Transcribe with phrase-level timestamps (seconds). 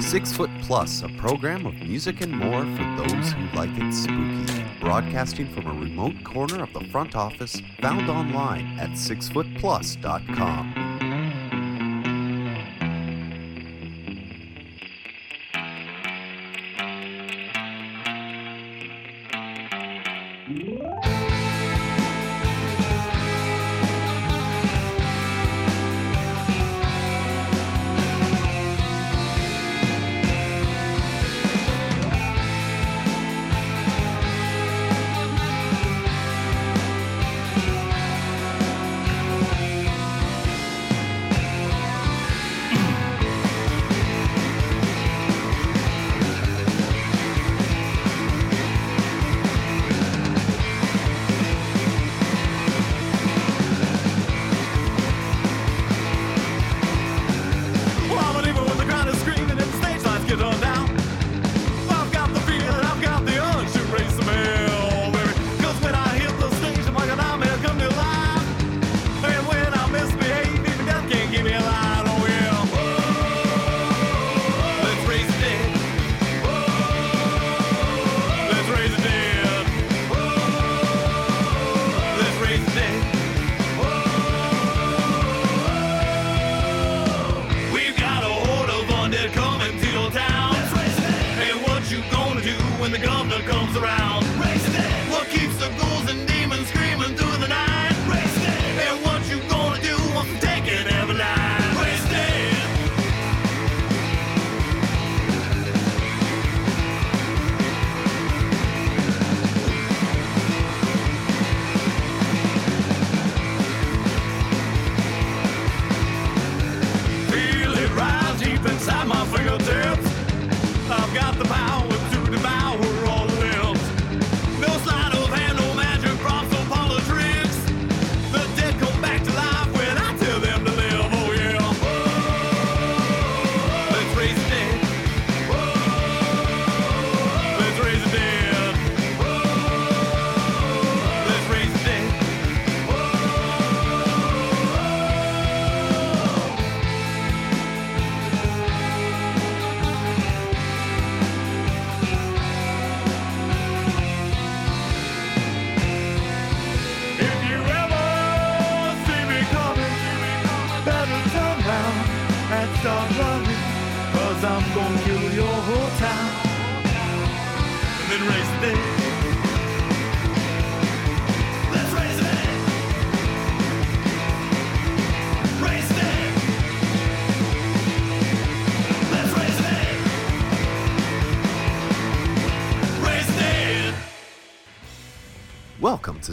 [0.00, 4.64] Six Foot Plus, a program of music and more for those who like it spooky.
[4.80, 10.81] Broadcasting from a remote corner of the front office, found online at sixfootplus.com.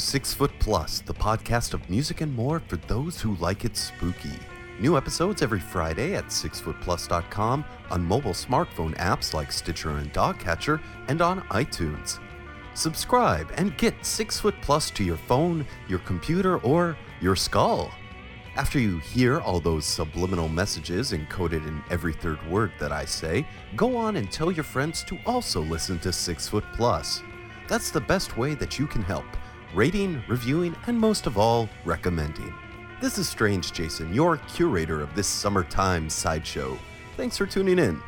[0.09, 4.39] Six Foot Plus, the podcast of music and more for those who like it spooky.
[4.79, 11.21] New episodes every Friday at sixfootplus.com, on mobile smartphone apps like Stitcher and Dogcatcher, and
[11.21, 12.17] on iTunes.
[12.73, 17.91] Subscribe and get Six Foot Plus to your phone, your computer, or your skull.
[18.55, 23.45] After you hear all those subliminal messages encoded in every third word that I say,
[23.75, 27.21] go on and tell your friends to also listen to Six Foot Plus.
[27.67, 29.25] That's the best way that you can help
[29.73, 32.53] rating, reviewing, and most of all, recommending.
[33.01, 36.77] This is Strange Jason, your curator of this summertime sideshow.
[37.15, 38.01] Thanks for tuning in.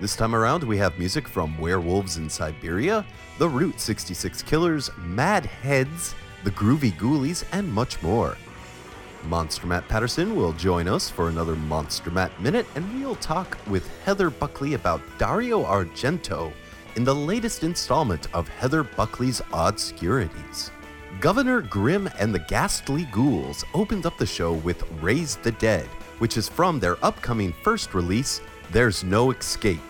[0.00, 3.04] This time around, we have music from Werewolves in Siberia,
[3.38, 6.14] The Route 66 Killers, Mad Heads,
[6.44, 8.36] The Groovy Ghoulies, and much more.
[9.24, 13.88] Monster Matt Patterson will join us for another Monster Matt Minute, and we'll talk with
[14.04, 16.52] Heather Buckley about Dario Argento
[16.96, 20.70] in the latest installment of Heather Buckley's Odd Obscurities.
[21.20, 25.86] Governor Grimm and the Ghastly Ghouls opened up the show with Raise the Dead,
[26.18, 29.80] which is from their upcoming first release, There's No Escape.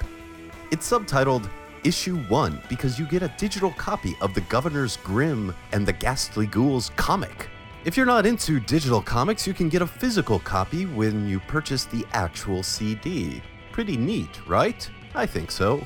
[0.71, 1.51] It's subtitled
[1.83, 6.47] Issue 1 because you get a digital copy of the Governor's Grimm and the Ghastly
[6.47, 7.49] Ghouls comic.
[7.85, 11.87] If you're not into digital comics, you can get a physical copy when you purchase
[11.87, 13.43] the actual CD.
[13.73, 14.89] Pretty neat, right?
[15.15, 15.85] I think so.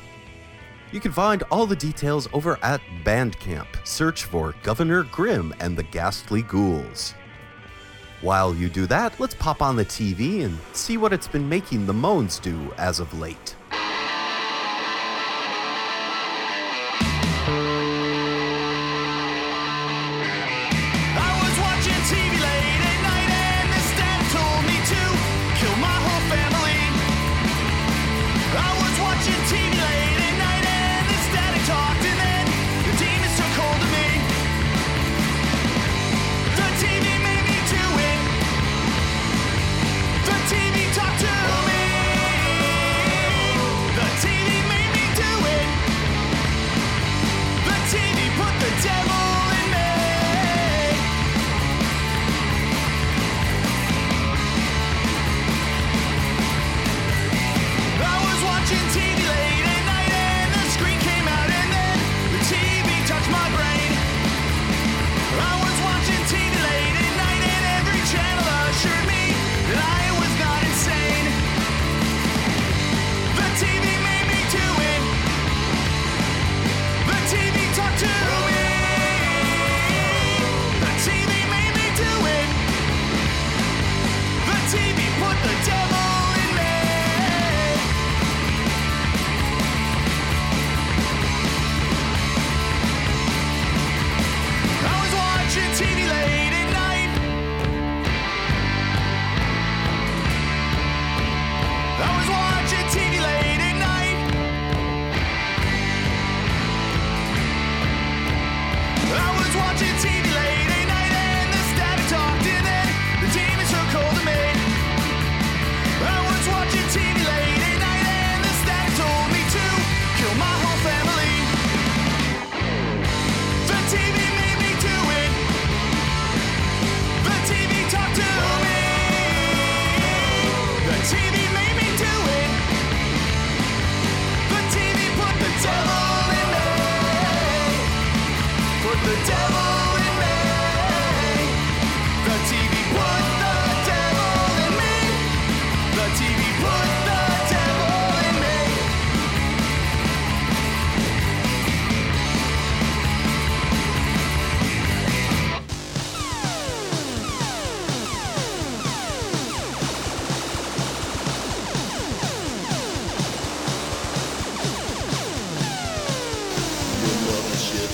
[0.93, 3.67] You can find all the details over at Bandcamp.
[3.85, 7.15] Search for Governor Grimm and the Ghastly Ghouls.
[8.23, 11.87] While you do that, let's pop on the TV and see what it's been making
[11.87, 13.55] the moans do as of late.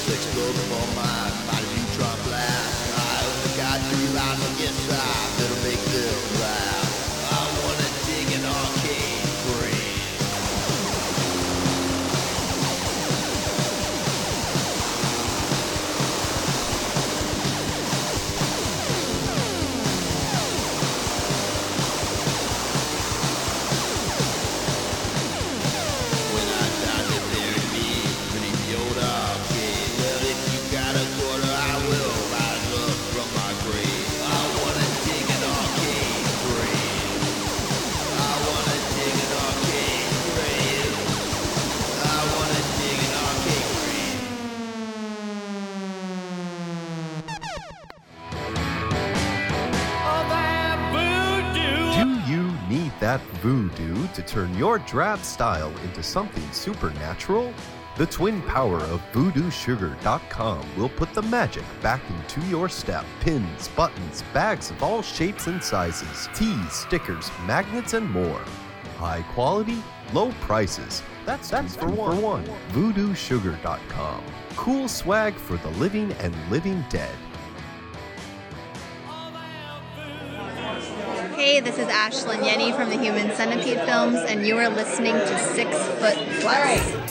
[0.09, 1.56] Explode for my
[54.27, 57.53] turn your drab style into something supernatural?
[57.97, 63.07] The twin power of voodoosugar.com will put the magic back into your step.
[63.21, 68.45] Pins, buttons, bags of all shapes and sizes, tees, stickers, magnets, and more.
[68.99, 69.83] High quality,
[70.13, 71.03] low prices.
[71.25, 72.17] That's that's for one.
[72.17, 72.45] for one.
[72.73, 74.25] Voodoosugar.com.
[74.57, 77.15] Cool swag for the living and living dead.
[81.61, 85.75] This is Ashlynn Yennie from the Human Centipede films, and you are listening to Six
[85.99, 87.06] Foot Plus.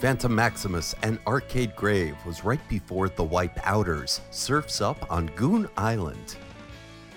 [0.00, 6.36] Phantom Maximus and Arcade Grave was right before the Wipeouters, Surfs Up on Goon Island.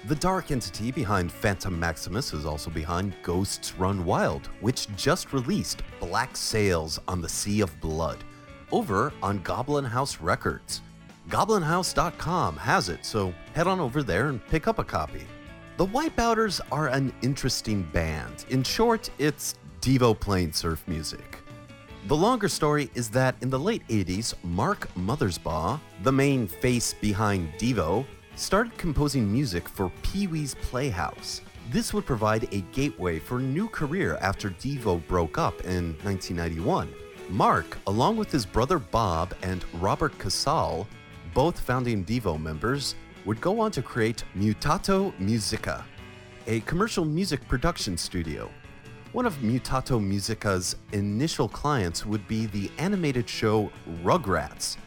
[0.08, 5.82] The dark entity behind Phantom Maximus is also behind Ghosts Run Wild, which just released
[6.02, 8.22] Black Sails on the Sea of Blood
[8.74, 10.82] over on Goblin House Records.
[11.30, 15.26] GoblinHouse.com has it, so head on over there and pick up a copy.
[15.78, 18.44] The Wipeouters are an interesting band.
[18.50, 21.33] In short, it's Devo playing surf music.
[22.06, 27.54] The longer story is that in the late 80s, Mark Mothersbaugh, the main face behind
[27.58, 28.06] Devo,
[28.36, 31.40] started composing music for Pee Wee's Playhouse.
[31.72, 36.94] This would provide a gateway for a new career after Devo broke up in 1991.
[37.30, 40.86] Mark, along with his brother Bob and Robert Casale,
[41.34, 42.96] both founding Devo members,
[43.26, 45.86] would go on to create Mutato Musica,
[46.48, 48.52] a commercial music production studio.
[49.14, 53.70] One of Mutato Musica's initial clients would be the animated show
[54.04, 54.78] Rugrats.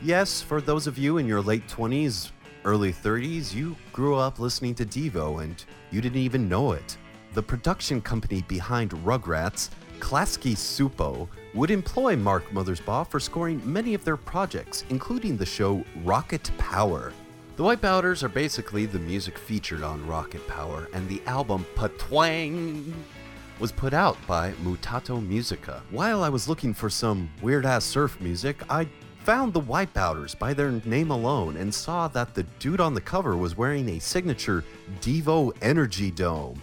[0.00, 2.30] Yes, for those of you in your late 20s,
[2.64, 6.96] early 30s, you grew up listening to Devo and you didn't even know it.
[7.34, 9.68] The production company behind Rugrats,
[10.00, 15.84] Klasky Csupo, would employ Mark Mothersbaugh for scoring many of their projects, including the show
[16.04, 17.12] Rocket Power.
[17.56, 22.94] The Wipeouters are basically the music featured on Rocket Power, and the album Patwang
[23.62, 25.84] was put out by Mutato Musica.
[25.92, 28.88] While I was looking for some weird ass surf music, I
[29.20, 33.36] found the Wipeouters by their name alone and saw that the dude on the cover
[33.36, 34.64] was wearing a signature
[35.00, 36.60] Devo Energy Dome.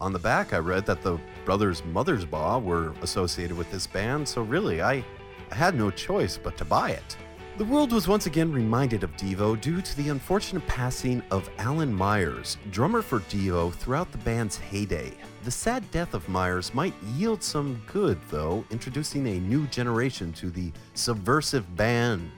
[0.00, 4.40] On the back, I read that the brothers Mothersbaugh were associated with this band, so
[4.40, 5.04] really, I,
[5.50, 7.18] I had no choice but to buy it.
[7.56, 11.94] The world was once again reminded of Devo due to the unfortunate passing of Alan
[11.94, 15.12] Myers, drummer for Devo throughout the band's heyday.
[15.44, 20.50] The sad death of Myers might yield some good, though, introducing a new generation to
[20.50, 22.28] the subversive band.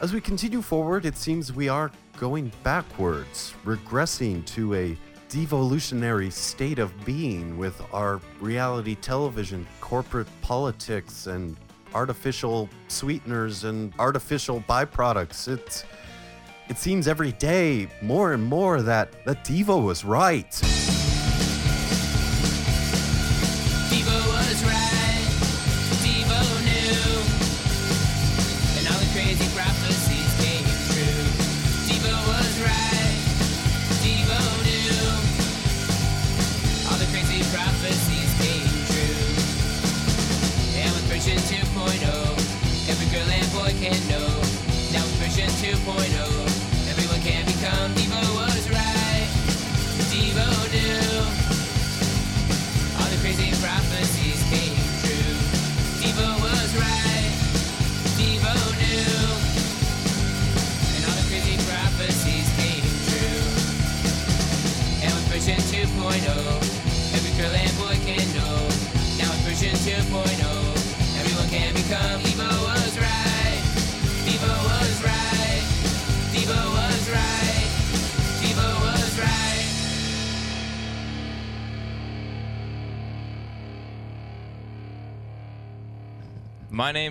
[0.00, 4.96] As we continue forward, it seems we are going backwards, regressing to a
[5.28, 11.58] devolutionary state of being with our reality television, corporate politics, and
[11.94, 15.48] artificial sweeteners and artificial byproducts.
[15.48, 15.84] It's
[16.68, 20.83] it seems every day more and more that that Devo was right.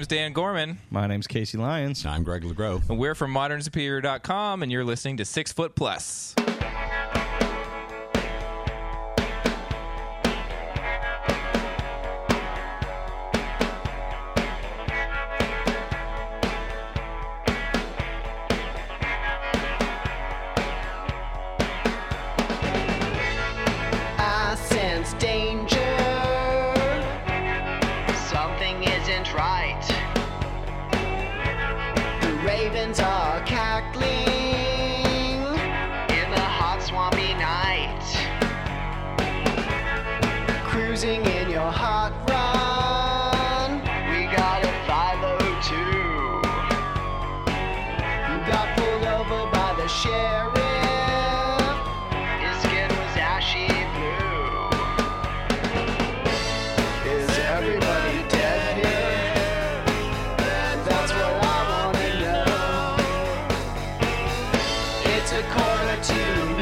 [0.03, 2.05] Name's Dan Gorman, My name's Casey Lyons.
[2.05, 2.89] I'm Greg LeGros.
[2.89, 6.35] and we're from modernsuperior.com, and you're listening to Six Foot Plus.
[65.53, 66.52] Quarter to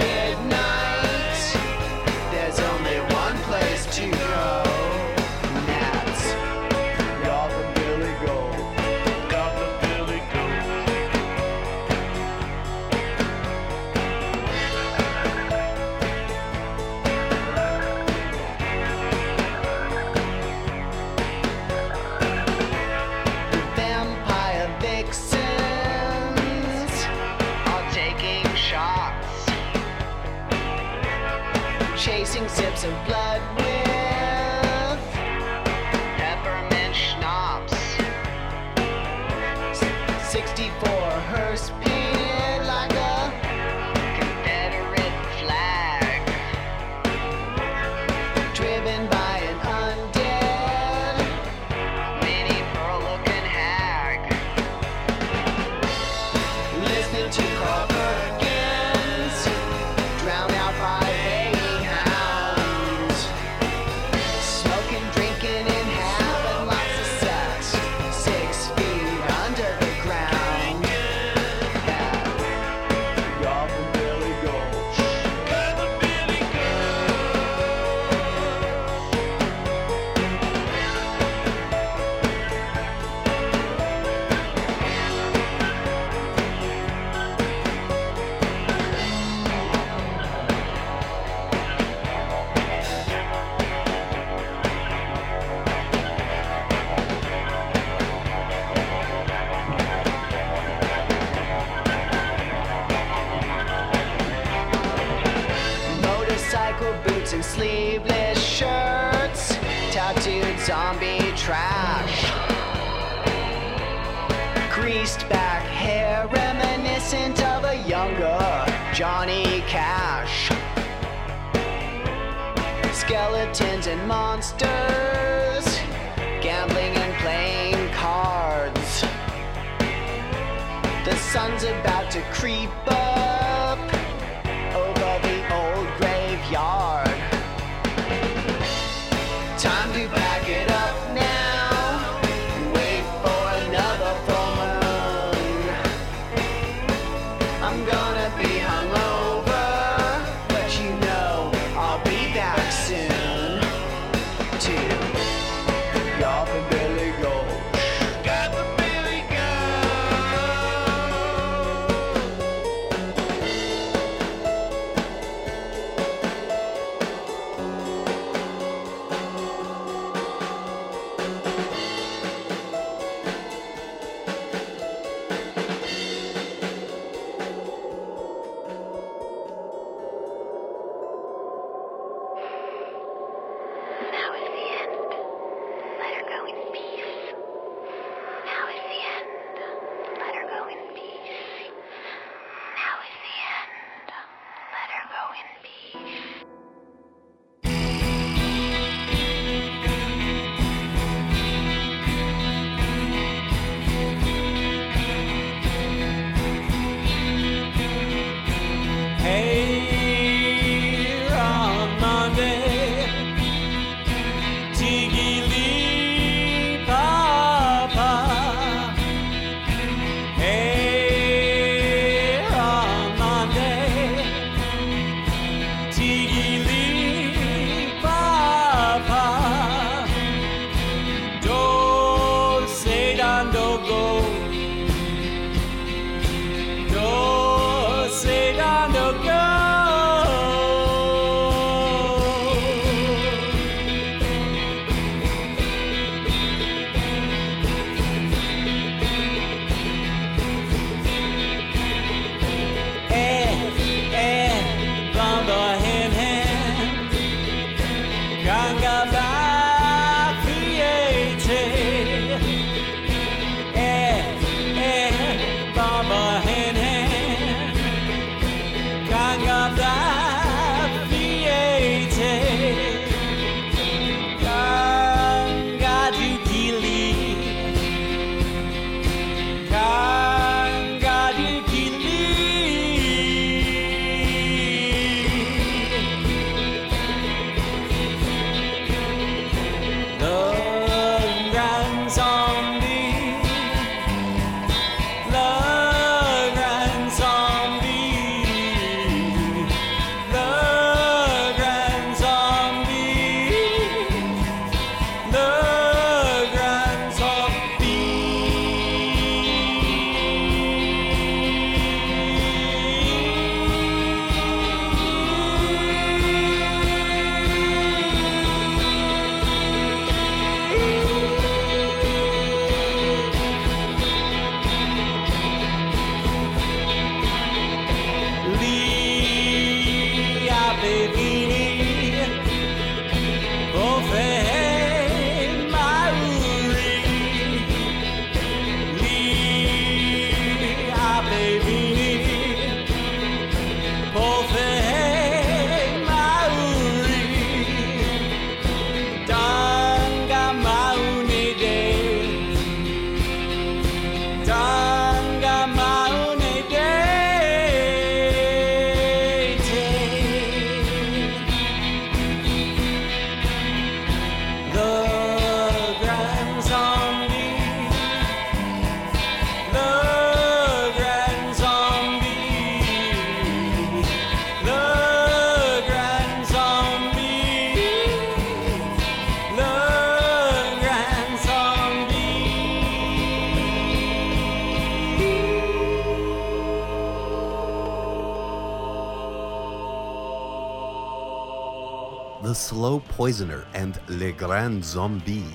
[392.92, 395.46] The Slow Poisoner and Le Grand Zombie,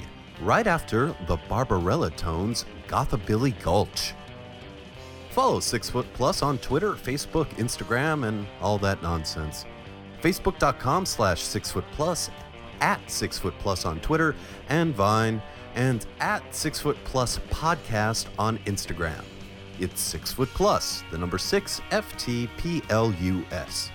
[0.40, 4.14] right after the Barbarella Tones Gothabilly Gulch.
[5.32, 9.66] Follow Six Foot Plus on Twitter, Facebook, Instagram, and all that nonsense.
[10.22, 12.30] Facebook.com slash Six Foot Plus,
[12.80, 14.34] at Six Foot Plus on Twitter
[14.70, 15.42] and Vine,
[15.74, 19.22] and at Six Foot Plus Podcast on Instagram.
[19.78, 23.90] It's Six Foot Plus, the number six, F T P L U S.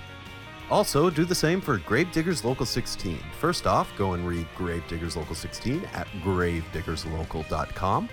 [0.72, 3.20] Also, do the same for Gravediggers Local 16.
[3.38, 8.10] First off, go and read Gravediggers Local 16 at gravediggerslocal.com.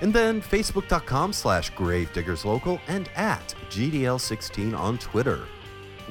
[0.00, 5.46] And then facebook.com slash gravediggerslocal and at GDL16 on Twitter.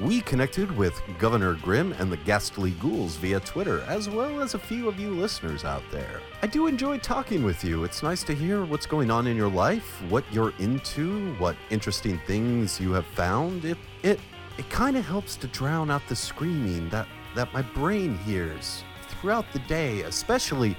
[0.00, 4.58] We connected with Governor Grimm and the Ghastly Ghouls via Twitter, as well as a
[4.58, 6.22] few of you listeners out there.
[6.40, 7.84] I do enjoy talking with you.
[7.84, 12.18] It's nice to hear what's going on in your life, what you're into, what interesting
[12.26, 13.66] things you have found.
[13.66, 14.18] It it
[14.58, 19.46] it kind of helps to drown out the screaming that that my brain hears throughout
[19.52, 20.76] the day, especially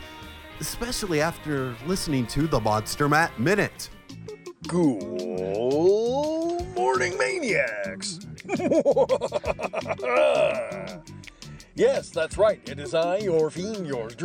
[0.59, 3.89] especially after listening to the Monster Matt Minute.
[4.67, 8.19] Cool morning, maniacs!
[11.75, 12.61] yes, that's right.
[12.69, 14.15] It is I, your fiend, yours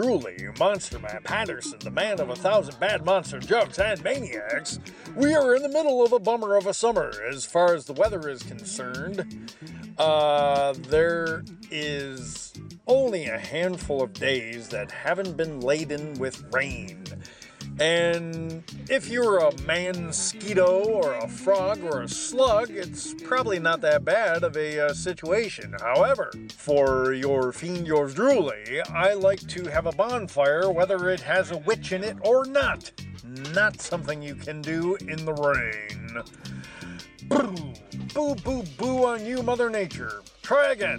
[0.59, 4.79] Monster Matt Patterson, the man of a thousand bad monster jokes and maniacs.
[5.15, 7.93] We are in the middle of a bummer of a summer as far as the
[7.93, 9.53] weather is concerned.
[9.99, 12.53] Uh, there is
[12.87, 17.05] only a handful of days that haven't been laden with rain.
[17.81, 24.05] And if you're a mosquito or a frog or a slug, it's probably not that
[24.05, 25.77] bad of a uh, situation.
[25.81, 31.53] However, for your fiend, yours drooly, I like to have a bonfire whether it has
[31.53, 32.91] a witch in it or not.
[33.55, 36.23] Not something you can do in the rain.
[37.29, 37.75] Boo,
[38.15, 40.23] boo, boo, boo on you, Mother Nature.
[40.43, 40.99] Try again.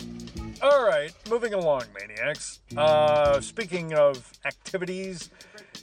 [0.61, 2.59] All right, moving along, maniacs.
[2.75, 5.29] Uh, speaking of activities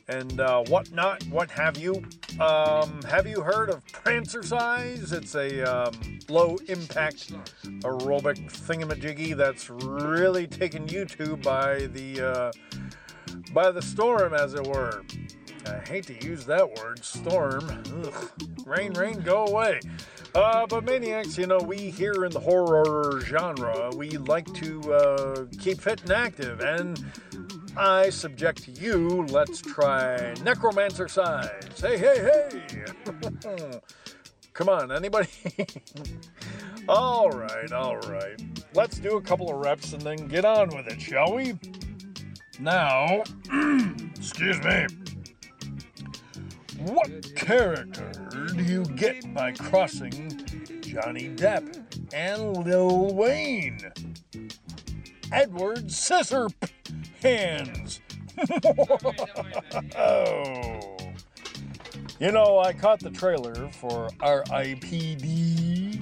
[0.06, 2.04] and uh, whatnot, what have you,
[2.40, 5.14] um, have you heard of Prancercise?
[5.14, 7.32] It's a um, low impact
[7.64, 12.52] aerobic thingamajiggy that's really taken YouTube by the uh,
[13.54, 15.02] by the storm, as it were.
[15.66, 17.82] I hate to use that word, storm.
[18.04, 18.30] Ugh.
[18.66, 19.80] Rain, rain, go away.
[20.36, 25.46] Uh, but maniacs, you know, we here in the horror genre, we like to uh,
[25.58, 27.02] keep fit and active, and
[27.74, 29.24] I subject you.
[29.30, 31.80] Let's try necromancer size.
[31.80, 33.80] Hey, hey, hey!
[34.52, 35.30] Come on, anybody?
[36.88, 38.38] all right, all right.
[38.74, 41.54] Let's do a couple of reps and then get on with it, shall we?
[42.60, 43.22] Now,
[44.18, 44.86] excuse me.
[46.78, 48.10] What character
[48.54, 50.44] do you get by crossing
[50.82, 53.80] Johnny Depp and Lil Wayne?
[55.32, 56.48] Edward Scissor
[57.22, 58.00] Hands.
[59.96, 60.96] oh.
[62.20, 66.00] You know, I caught the trailer for RIPD,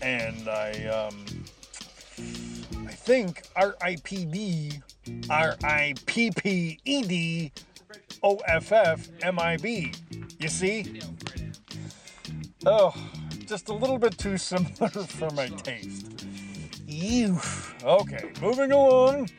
[0.00, 1.26] and I, um,
[2.86, 4.82] I think RIPD,
[5.28, 5.92] R-I-P-P-E-D,
[8.22, 9.92] O-F-F-M-I-B.
[10.38, 11.00] You see?
[12.64, 12.94] Oh,
[13.46, 16.26] just a little bit too similar for my taste.
[16.86, 17.40] Ew.
[17.82, 19.30] Okay, moving along.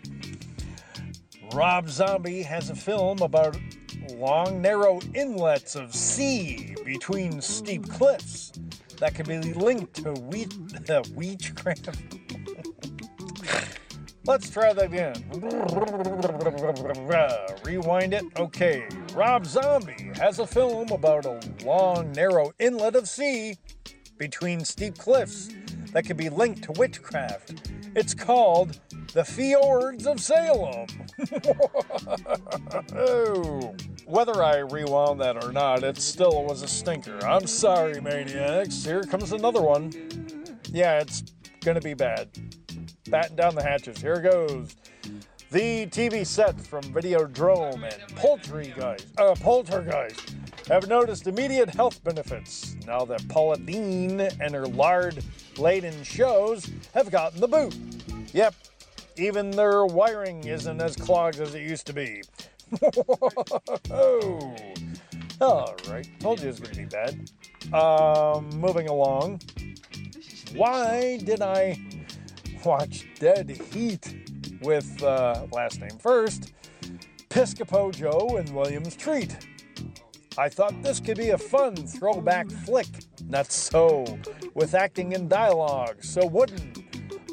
[1.53, 3.57] Rob Zombie has a film about
[4.15, 8.51] long, narrow inlets of sea between steep cliffs
[8.99, 10.53] that can be linked to wheat,
[10.89, 11.03] uh.
[14.25, 15.15] Let's try that again.
[17.65, 18.23] Rewind it.
[18.37, 18.87] Okay.
[19.13, 23.57] Rob Zombie has a film about a long, narrow inlet of sea
[24.17, 25.49] between steep cliffs
[25.91, 27.69] that can be linked to witchcraft.
[27.95, 28.79] It's called
[29.11, 30.87] The Fjords of Salem.
[32.95, 33.75] oh.
[34.05, 37.19] Whether I rewound that or not, it still was a stinker.
[37.25, 38.85] I'm sorry, maniacs.
[38.85, 39.91] Here comes another one.
[40.71, 41.23] Yeah, it's
[41.63, 42.29] gonna be bad.
[43.09, 43.99] Batten down the hatches.
[44.01, 44.75] Here goes.
[45.51, 50.35] The TV sets from Videodrome and Poultry Guys, uh, Poltergeist
[50.67, 57.39] have noticed immediate health benefits now that Paula Deen and her lard-laden shows have gotten
[57.39, 57.75] the boot.
[58.33, 58.55] Yep,
[59.17, 62.23] even their wiring isn't as clogged as it used to be.
[63.91, 64.55] oh,
[65.41, 66.07] all right.
[66.19, 67.29] Told you it was going to be bad.
[67.73, 69.41] Um, moving along.
[70.55, 71.79] Why did I
[72.63, 74.15] watch Dead Heat
[74.61, 76.53] with uh, last name first?
[77.29, 79.35] Piscopo Joe and Williams Treat.
[80.37, 82.87] I thought this could be a fun throwback flick.
[83.27, 84.05] Not so,
[84.53, 86.71] with acting and dialogue, so wooden.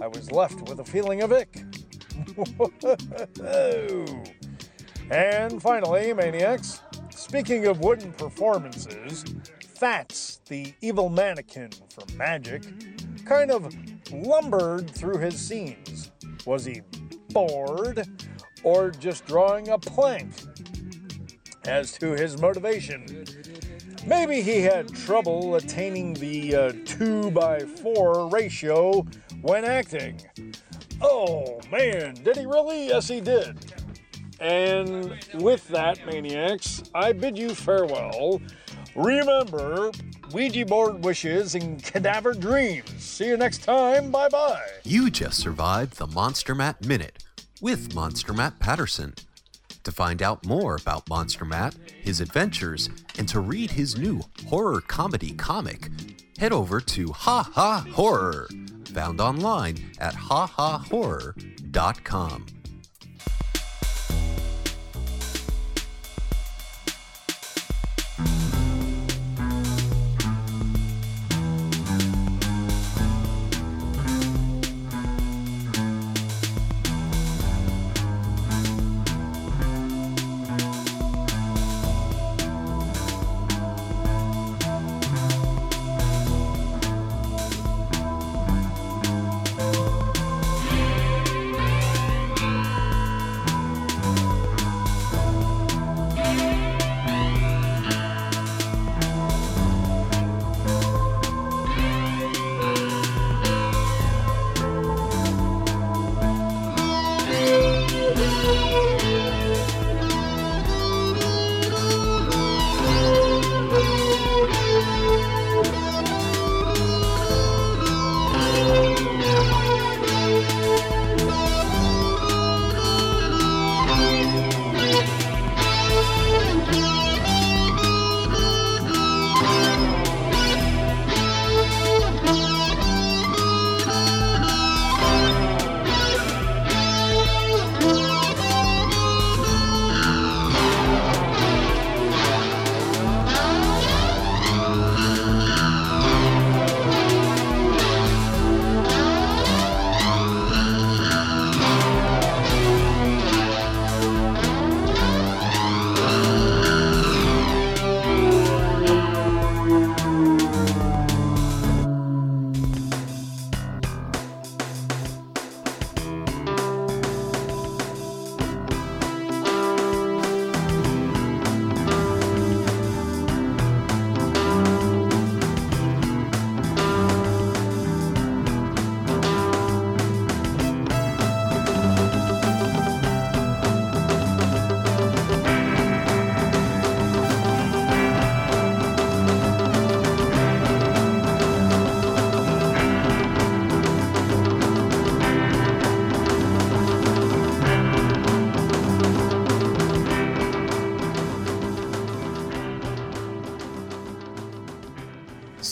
[0.01, 1.63] I was left with a feeling of ick.
[5.11, 6.81] and finally, Maniacs,
[7.11, 9.25] speaking of wooden performances,
[9.81, 12.65] Fats, the evil mannequin from Magic,
[13.31, 13.73] kind of
[14.13, 16.11] lumbered through his scenes.
[16.47, 16.81] Was he
[17.33, 18.05] bored
[18.65, 20.33] or just drawing a plank?
[21.65, 23.25] As to his motivation,
[24.05, 29.07] maybe he had trouble attaining the uh, 2 by 4 ratio
[29.43, 30.21] when acting.
[31.01, 32.89] Oh man, did he really?
[32.89, 33.73] Yes, he did.
[34.41, 38.41] And with that, maniacs, I bid you farewell.
[38.97, 39.93] Remember,
[40.33, 42.91] Ouija board wishes and cadaver dreams.
[42.99, 44.11] See you next time.
[44.11, 44.63] Bye bye.
[44.85, 47.25] You just survived the Monster Matt Minute
[47.61, 49.15] with Monster Matt Patterson.
[49.85, 54.81] To find out more about Monster Matt, his adventures, and to read his new horror
[54.83, 55.89] comedy comic,
[56.39, 58.49] head over to Ha Ha Horror,
[58.93, 62.47] found online at hahahorror.com.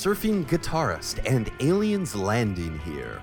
[0.09, 3.21] surfing guitarist and aliens landing here.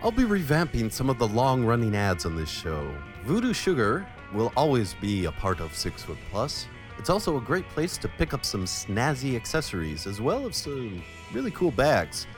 [0.00, 2.88] I'll be revamping some of the long running ads on this show.
[3.24, 6.68] Voodoo Sugar will always be a part of Six Foot Plus.
[7.00, 11.02] It's also a great place to pick up some snazzy accessories as well as some
[11.32, 12.28] really cool bags.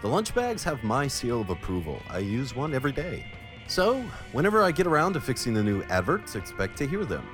[0.00, 2.00] The lunch bags have my seal of approval.
[2.08, 3.26] I use one every day.
[3.66, 7.28] So, whenever I get around to fixing the new adverts, expect to hear them.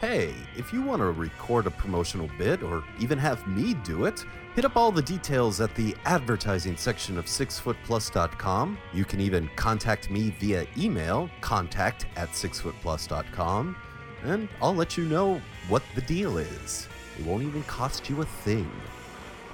[0.00, 4.24] Hey, if you want to record a promotional bit or even have me do it,
[4.54, 8.76] hit up all the details at the advertising section of sixfootplus.com.
[8.92, 13.76] You can even contact me via email, contact at sixfootplus.com,
[14.24, 16.88] and I'll let you know what the deal is.
[17.18, 18.70] It won't even cost you a thing.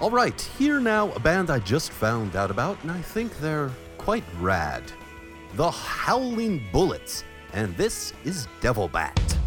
[0.00, 3.70] All right, here now, a band I just found out about, and I think they're
[3.98, 4.82] quite rad.
[5.54, 9.39] The Howling Bullets, and this is Devil Bat.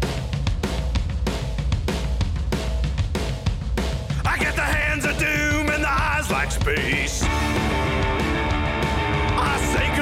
[4.26, 7.22] I get the hands of doom and the eyes like space.
[9.36, 9.93] I say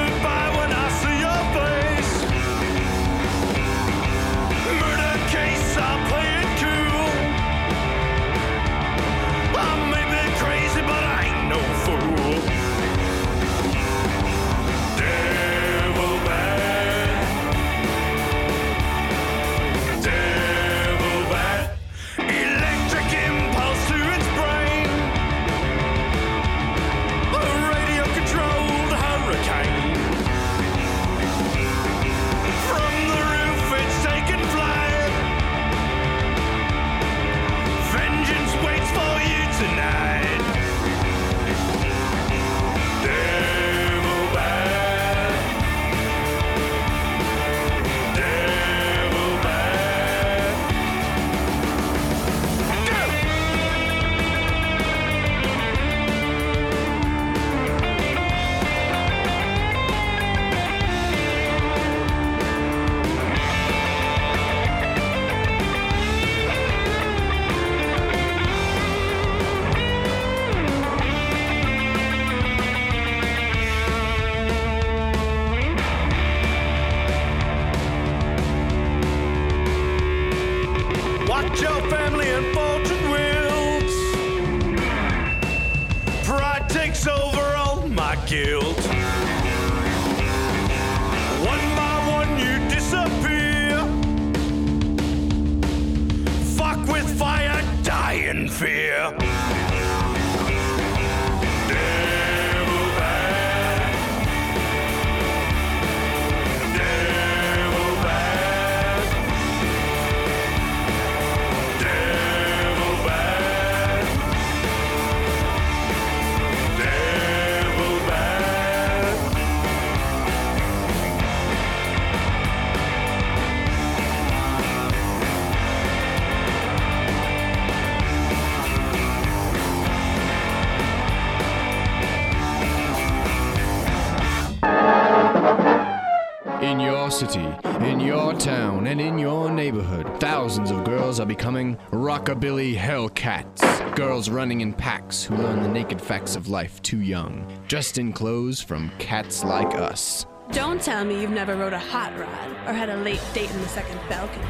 [144.13, 148.13] Girls running in packs who learn the naked facts of life too young, dressed in
[148.13, 150.27] clothes from cats like us.
[150.51, 153.59] Don't tell me you've never rode a hot rod or had a late date in
[153.63, 154.45] the second balcony.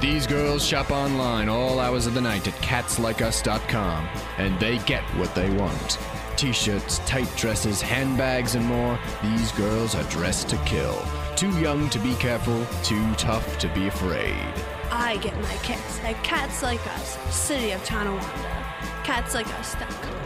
[0.00, 4.08] These girls shop online all hours of the night at catslikeus.com,
[4.38, 5.98] and they get what they want.
[6.36, 9.00] T shirts, tight dresses, handbags, and more.
[9.24, 11.04] These girls are dressed to kill.
[11.34, 14.54] Too young to be careful, too tough to be afraid.
[14.92, 18.67] I get my kicks at Cats Like Us, City of Tonawanda.
[19.08, 20.20] CatsLikeUs.com.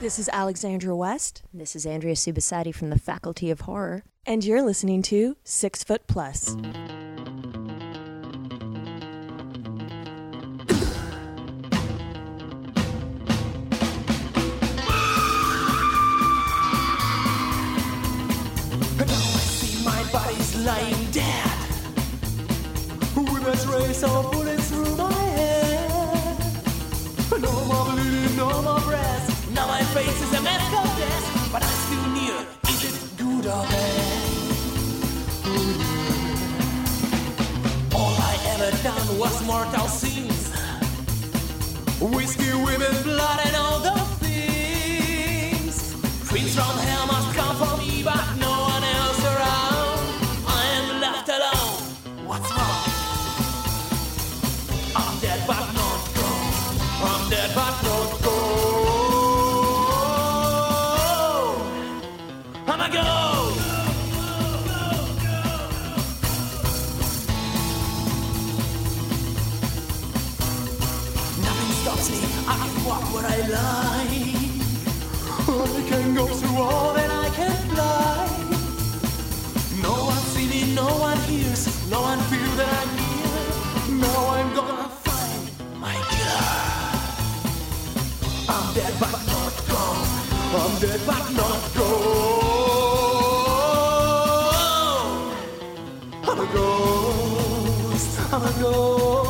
[0.00, 1.44] This is Alexandra West.
[1.54, 4.02] This is Andrea Subissati from the Faculty of Horror.
[4.26, 6.54] And you're listening to Six Foot Plus.
[6.54, 6.62] And
[19.06, 21.58] now I see my body's lying dead
[23.14, 25.17] With a trace of bullets through my head
[27.48, 31.62] No more bleeding, no more breath Now my face is a mask of death But
[31.68, 32.36] I'm still near,
[32.72, 34.18] is it good or bad?
[37.94, 40.52] All I ever done was mortal sins.
[42.00, 43.67] Whiskey, women, blood and all
[76.18, 78.26] I can go through all and I can fly.
[79.80, 83.46] No one see me, no one hears, no one feel that I'm here.
[84.00, 85.42] Now I'm gonna find
[85.78, 86.44] my killer.
[88.48, 90.06] I'm dead but not gone.
[90.60, 92.08] I'm dead but not gone.
[96.24, 98.18] I'm a ghost.
[98.32, 99.27] I'm a ghost.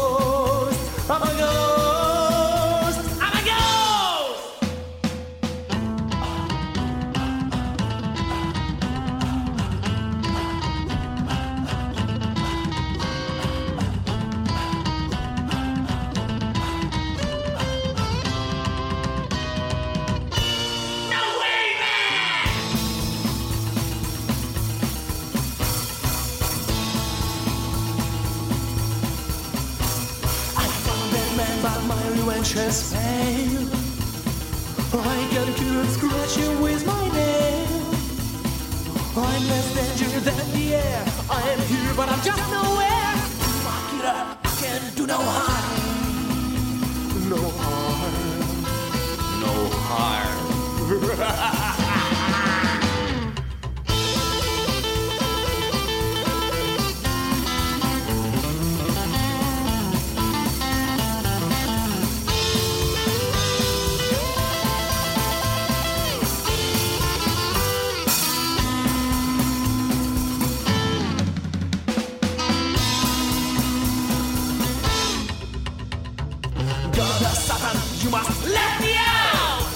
[78.08, 79.66] You must let me out!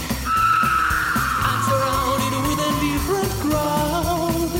[1.48, 4.50] I'm surrounded with a different crowd.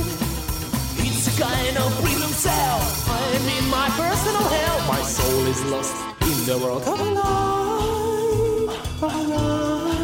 [0.98, 2.80] It's a kind of prison cell.
[3.08, 4.78] I'm in my personal hell.
[4.88, 8.76] My soul is lost in the world of a lie.
[9.00, 10.02] Of a lie.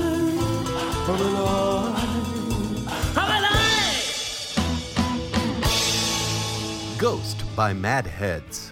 [1.08, 2.06] Of a lie.
[3.20, 4.02] Of a lie.
[6.98, 8.67] Ghost by Mad Heads.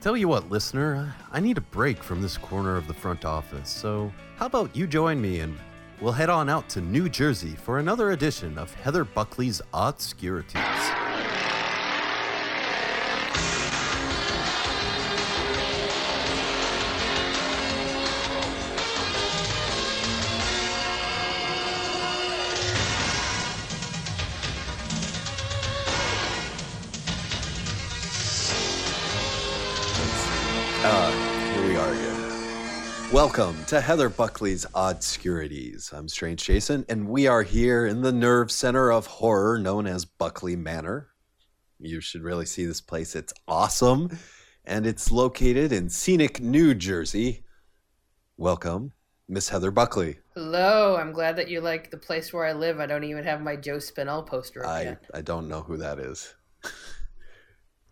[0.00, 3.68] Tell you what, listener, I need a break from this corner of the front office,
[3.68, 5.58] so how about you join me and
[6.00, 10.00] we'll head on out to New Jersey for another edition of Heather Buckley's Odd
[33.20, 35.92] Welcome to Heather Buckley's Odd Scurities.
[35.92, 40.06] I'm Strange Jason, and we are here in the nerve center of horror known as
[40.06, 41.08] Buckley Manor.
[41.78, 43.14] You should really see this place.
[43.14, 44.18] It's awesome,
[44.64, 47.44] and it's located in scenic New Jersey.
[48.38, 48.92] Welcome,
[49.28, 50.16] Miss Heather Buckley.
[50.34, 52.80] Hello, I'm glad that you like the place where I live.
[52.80, 55.04] I don't even have my Joe Spinell poster up I, yet.
[55.12, 56.34] I don't know who that is.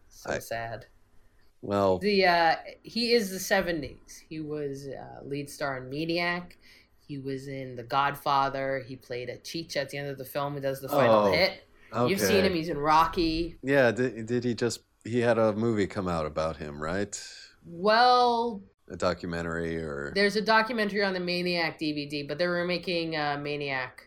[0.08, 0.86] So I- sad.
[1.62, 4.20] Well, The uh, he is the '70s.
[4.28, 6.56] He was uh, lead star in Maniac.
[7.00, 8.84] He was in The Godfather.
[8.86, 10.54] He played a Cheech at the end of the film.
[10.54, 11.64] He does the final Oh, hit.
[12.06, 12.52] You've seen him.
[12.54, 13.56] He's in Rocky.
[13.62, 14.80] yeah, did, did he just.
[15.04, 17.18] He had a movie come out about him, right?
[17.64, 20.12] Well, A documentary or.
[20.14, 24.04] there's a documentary on the Maniac DVD, but they're remaking uh, Maniac.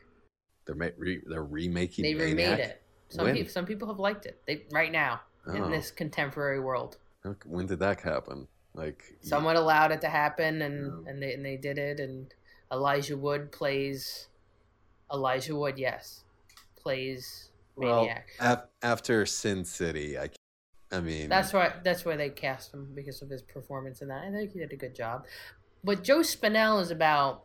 [0.65, 2.59] They're, ma- re- they're remaking They remade Maniac?
[2.59, 2.81] it.
[3.09, 4.39] Some people, some people have liked it.
[4.45, 5.53] They right now Oh.
[5.55, 6.97] in this contemporary world.
[7.45, 8.47] When did that happen?
[8.73, 12.33] Like, someone allowed it to happen and and they and they did it and
[12.71, 14.27] Elijah Wood plays
[15.11, 16.23] Elijah Wood yes
[16.77, 20.29] plays well, Maniac af- after Sin City, I,
[20.91, 24.23] I mean, that's why that's why they cast him because of his performance in that
[24.25, 25.25] I think he did a good job
[25.83, 27.43] but Joe Spinell is about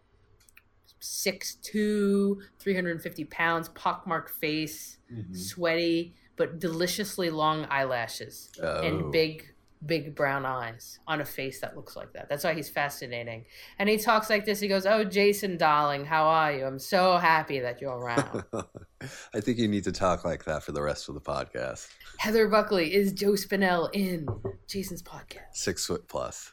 [1.01, 5.37] 6'2 350 pounds pockmarked face Mhm.
[5.37, 8.83] sweaty but deliciously long eyelashes Oh.
[8.83, 9.53] and big
[9.85, 12.29] big brown eyes on a face that looks like that.
[12.29, 13.45] That's why he's fascinating.
[13.79, 14.61] And he talks like this.
[14.61, 16.65] He goes oh jason darling how are you?
[16.65, 18.45] I'm so happy that you're around.
[19.35, 21.89] I think you need to talk like that for the rest of the podcast.
[22.19, 24.27] heather buckley is joe spinell in
[24.69, 25.53] jason's podcast.
[25.53, 26.53] Six foot plus.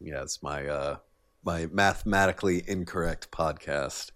[0.00, 0.96] Yeah, it's my uh,
[1.44, 4.10] my mathematically incorrect podcast.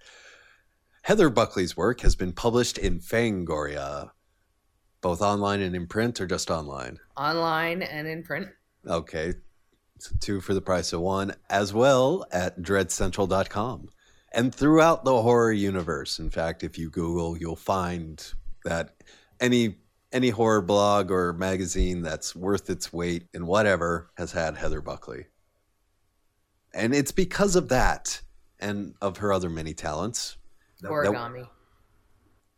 [1.03, 4.11] Heather Buckley's work has been published in Fangoria,
[5.03, 6.99] both online and in print, or just online.
[7.17, 8.49] online and in print
[8.87, 9.35] Okay.
[9.99, 13.91] So two for the price of one, as well at dreadcentral.com.
[14.33, 16.19] And throughout the horror universe.
[16.19, 18.33] In fact, if you Google, you'll find
[18.65, 18.95] that
[19.39, 19.77] any
[20.11, 25.27] any horror blog or magazine that's worth its weight in whatever has had Heather Buckley.
[26.75, 28.21] And it's because of that
[28.59, 30.37] and of her other many talents.
[30.81, 31.49] that- that- origami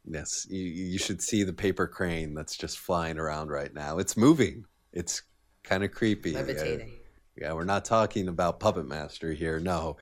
[0.06, 3.98] Yes, you, you should see the paper crane that's just flying around right now.
[3.98, 4.66] It's moving.
[4.92, 5.22] It's
[5.62, 6.32] kind of creepy.
[6.32, 6.92] levitating
[7.36, 9.96] Yeah, we're not talking about Puppet Master here, no.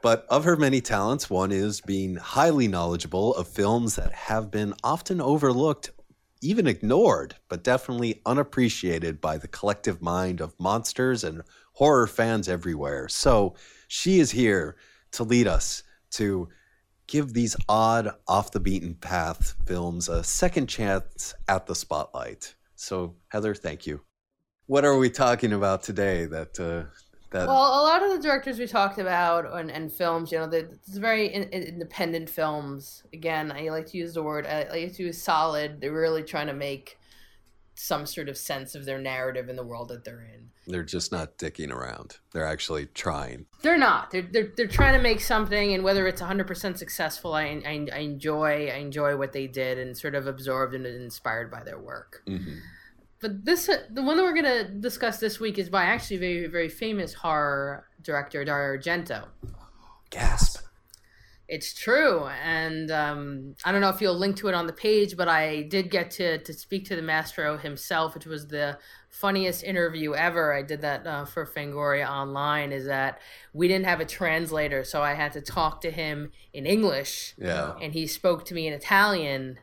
[0.00, 4.74] But of her many talents, one is being highly knowledgeable of films that have been
[4.84, 5.90] often overlooked,
[6.40, 11.42] even ignored, but definitely unappreciated by the collective mind of monsters and
[11.72, 13.08] horror fans everywhere.
[13.08, 13.56] So
[13.88, 14.76] she is here
[15.12, 16.48] to lead us to
[17.08, 22.54] give these odd, off the beaten path films a second chance at the spotlight.
[22.76, 24.02] So, Heather, thank you.
[24.66, 26.26] What are we talking about today?
[26.26, 26.94] That uh,
[27.30, 30.44] that well, a lot of the directors we talked about and, and films, you know,
[30.44, 33.02] it's very in- independent films.
[33.12, 35.80] Again, I like to use the word, I like to use solid.
[35.80, 36.97] They're really trying to make
[37.78, 40.50] some sort of sense of their narrative in the world that they're in.
[40.66, 42.18] They're just not dicking around.
[42.32, 43.46] They're actually trying.
[43.62, 44.10] They're not.
[44.10, 47.98] They're they're, they're trying to make something, and whether it's 100% successful, I, I I
[47.98, 52.22] enjoy I enjoy what they did and sort of absorbed and inspired by their work.
[52.26, 52.56] Mm-hmm.
[53.20, 56.68] But this the one that we're gonna discuss this week is by actually very very
[56.68, 59.26] famous horror director Dario Argento.
[60.10, 60.67] Gasp.
[61.48, 65.16] It's true, and um, I don't know if you'll link to it on the page,
[65.16, 68.78] but I did get to to speak to the maestro himself, which was the
[69.08, 70.52] funniest interview ever.
[70.52, 72.70] I did that uh, for Fangoria online.
[72.70, 73.20] Is that
[73.54, 77.76] we didn't have a translator, so I had to talk to him in English, Yeah.
[77.80, 79.58] and he spoke to me in Italian,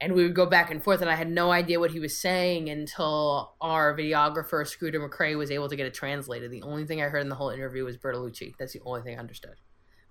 [0.00, 2.18] and we would go back and forth, and I had no idea what he was
[2.18, 6.50] saying until our videographer Scooter McCrae was able to get it translated.
[6.50, 8.54] The only thing I heard in the whole interview was Bertolucci.
[8.58, 9.56] That's the only thing I understood.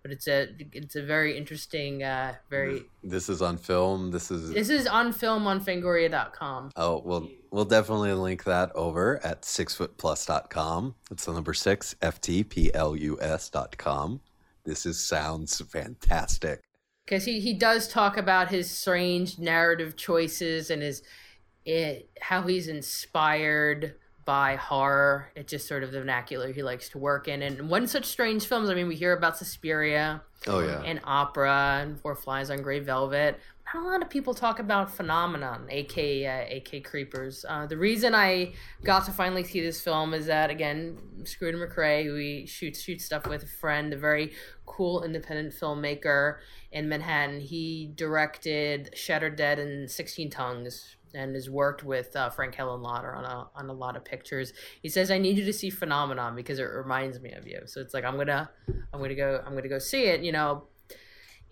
[0.02, 2.84] But it's a it's a very interesting, uh, very.
[3.04, 4.10] This is on film.
[4.10, 4.52] This is.
[4.52, 6.72] This is on film on Fangoria.com.
[6.76, 10.96] Oh, well, we'll definitely link that over at sixfootplus.com.
[11.12, 14.22] It's the number six, F-T-P-L-U-S dot com.
[14.64, 16.62] This is sounds fantastic.
[17.06, 21.04] because he, he does talk about his strange narrative choices and his
[21.66, 23.96] it, how he's inspired
[24.26, 25.30] by horror.
[25.36, 27.42] It's just sort of the vernacular he likes to work in.
[27.42, 30.82] And one such strange films, I mean, we hear about Suspiria Oh, yeah.
[30.84, 33.40] and Opera and Four Flies on Grey Velvet.
[33.74, 37.46] Not a lot of people talk about Phenomenon, aka uh, AK Creepers.
[37.48, 38.52] Uh, the reason I
[38.84, 43.06] got to finally see this film is that again, Scooter McCrae, who he shoots shoots
[43.06, 44.34] stuff with, a friend, a very
[44.66, 46.40] cool independent filmmaker
[46.74, 47.40] in Manhattan.
[47.40, 53.26] He directed Shattered Dead and Sixteen Tongues, and has worked with uh, Frank Henenlotter on
[53.26, 54.54] a on a lot of pictures.
[54.82, 57.82] He says, "I need you to see Phenomenon because it reminds me of you." So
[57.82, 58.50] it's like I'm gonna
[58.94, 60.22] I'm gonna go I'm gonna go see it.
[60.22, 60.68] You know,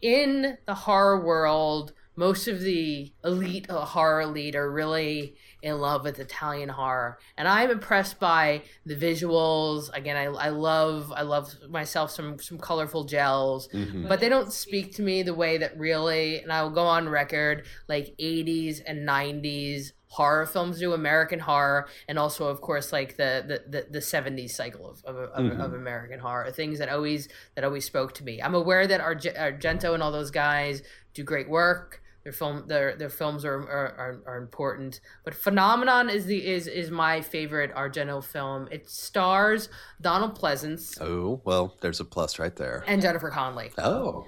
[0.01, 6.03] in the horror world, most of the elite uh, horror elite are really in love
[6.03, 9.89] with Italian horror, and I'm impressed by the visuals.
[9.93, 14.07] Again, I, I love I love myself some some colorful gels, Mhm.
[14.07, 16.41] but they don't speak to me the way that really.
[16.41, 21.88] And I will go on record like 80s and 90s horror films do American horror
[22.07, 25.64] and also of course like the the, the, the 70s cycle of, of, of, Mhm.
[25.64, 29.36] of American horror things that always that always spoke to me I'm aware that Arge-
[29.38, 30.82] Argento and all those guys
[31.14, 36.26] do great work their film their their films are are, are, important but Phenomenon is
[36.26, 39.70] the is is my favorite Argento film it stars
[40.01, 42.84] Donald Pleasence Oh, well, there's a plus right there.
[42.88, 44.26] and Jennifer Connelly Oh.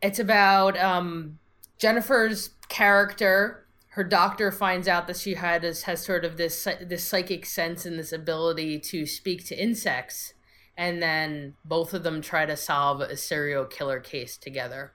[0.00, 1.38] it's about um,
[1.78, 3.66] Jennifer's character.
[3.88, 7.84] Her doctor finds out that she had this, has sort of this this psychic sense
[7.84, 10.32] and this ability to speak to insects,
[10.78, 14.92] and then both of them try to solve a serial killer case together.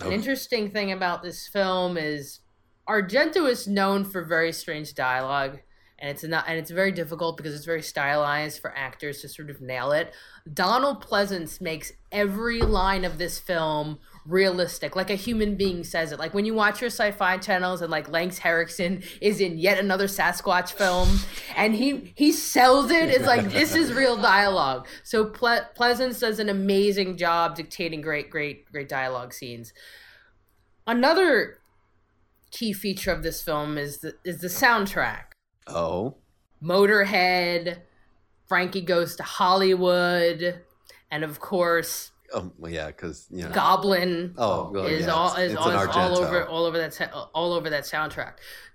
[0.00, 0.10] An Oh.
[0.10, 2.40] interesting thing about this film is
[2.88, 5.60] Argento is known for very strange dialogue,
[6.02, 9.48] and it's not and it's very difficult because it's very stylized for actors to sort
[9.48, 10.12] of nail it.
[10.52, 16.18] Donald Pleasence makes every line of this film realistic, like a human being says it.
[16.18, 20.08] Like when you watch your sci-fi channels and like Lance Henriksen is in yet another
[20.08, 21.20] Sasquatch film,
[21.56, 23.08] and he he sells it.
[23.08, 24.88] It's like this is real dialogue.
[25.04, 29.72] So Ple- Pleasence does an amazing job dictating great, great, great dialogue scenes.
[30.84, 31.58] Another
[32.50, 35.31] key feature of this film is the is the soundtrack.
[35.66, 36.16] Oh.
[36.62, 37.78] Motorhead,
[38.46, 40.60] Frankie Goes to Hollywood,
[41.10, 43.50] and of course Oh yeah, because you know.
[43.50, 47.52] Goblin Oh, well, is yeah, all is all, is all over all over that all
[47.52, 48.34] over that soundtrack.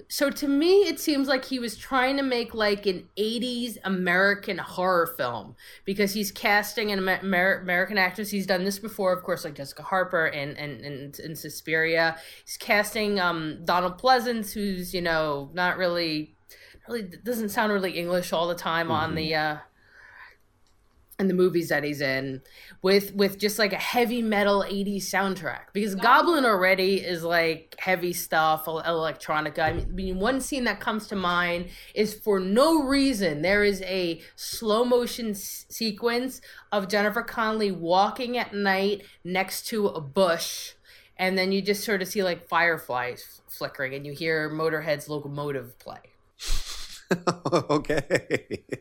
[0.09, 4.57] So to me, it seems like he was trying to make like an '80s American
[4.57, 8.29] horror film because he's casting an Amer- American actress.
[8.29, 12.17] He's done this before, of course, like Jessica Harper and and and, and Suspiria.
[12.45, 16.36] He's casting um, Donald Pleasence, who's you know not really
[16.88, 19.15] really doesn't sound really English all the time on Mhm.
[19.15, 19.35] the.
[19.35, 19.57] Uh,
[21.19, 22.43] in the movies that he's in
[22.83, 28.13] with with just like a heavy metal 80s soundtrack because goblin already is like heavy
[28.13, 32.39] stuff el- electronica I mean, I mean one scene that comes to mind is for
[32.39, 36.39] no reason there is a slow motion s- sequence
[36.71, 40.73] of jennifer connelly walking at night next to a bush
[41.17, 45.09] and then you just sort of see like fireflies f- flickering and you hear motorhead's
[45.09, 45.97] locomotive play
[47.53, 48.66] okay.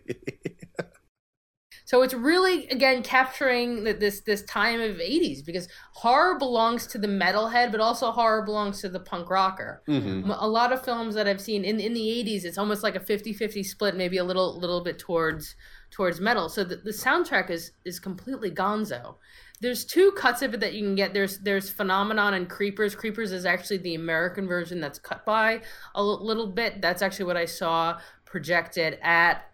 [1.85, 6.99] So it's really again capturing th- this this time of 80s because horror belongs to
[6.99, 9.83] the metalhead, but also horror belongs to the punk rocker.
[9.89, 10.24] Mhm.
[10.24, 12.97] M- A lot of films that I've seen in in the 80s, it's almost like
[12.97, 15.55] a 50-50 split, maybe a little little bit towards
[15.93, 16.49] towards metal.
[16.49, 19.16] So the, the soundtrack is is completely gonzo.
[19.61, 21.14] there's two cuts of it that you can get.
[21.14, 22.95] There's there's Phenomenon and Creepers.
[22.97, 25.53] Creepers is actually the American version that's cut by
[25.95, 26.83] a l- little bit.
[26.83, 27.99] That's actually what I saw
[28.37, 29.51] projected at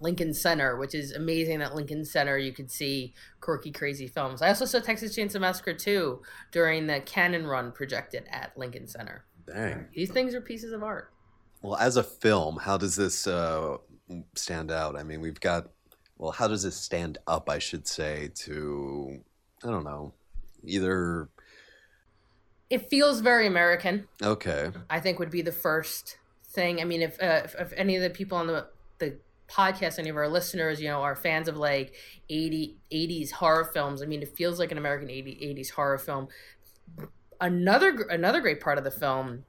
[0.00, 4.42] Lincoln Center, which is amazing that Lincoln Center you could see quirky, crazy films.
[4.42, 9.24] I also saw Texas Chainsaw Massacre 2 during the Cannon Run projected at Lincoln Center.
[9.46, 9.86] Dang.
[9.94, 11.12] These things are pieces of art.
[11.62, 13.76] Well, as a film, how does this uh,
[14.34, 14.96] stand out?
[14.98, 15.68] I mean, we've got.
[16.16, 17.48] Well, how does this stand up?
[17.48, 19.20] I should say to.
[19.62, 20.12] I don't know.
[20.64, 21.28] Either.
[22.68, 24.08] It feels very American.
[24.20, 24.72] Okay.
[24.90, 26.18] I think would be the first
[26.50, 26.80] thing.
[26.80, 28.68] I mean, if uh, if, if any of the people on the
[28.98, 29.18] the
[29.48, 31.94] podcast, any of our listeners, you know, are fans of like
[32.28, 36.28] 80, 80s horror films, I mean, it feels like an American 80, 80s horror film.
[37.40, 39.44] Another another great part of the film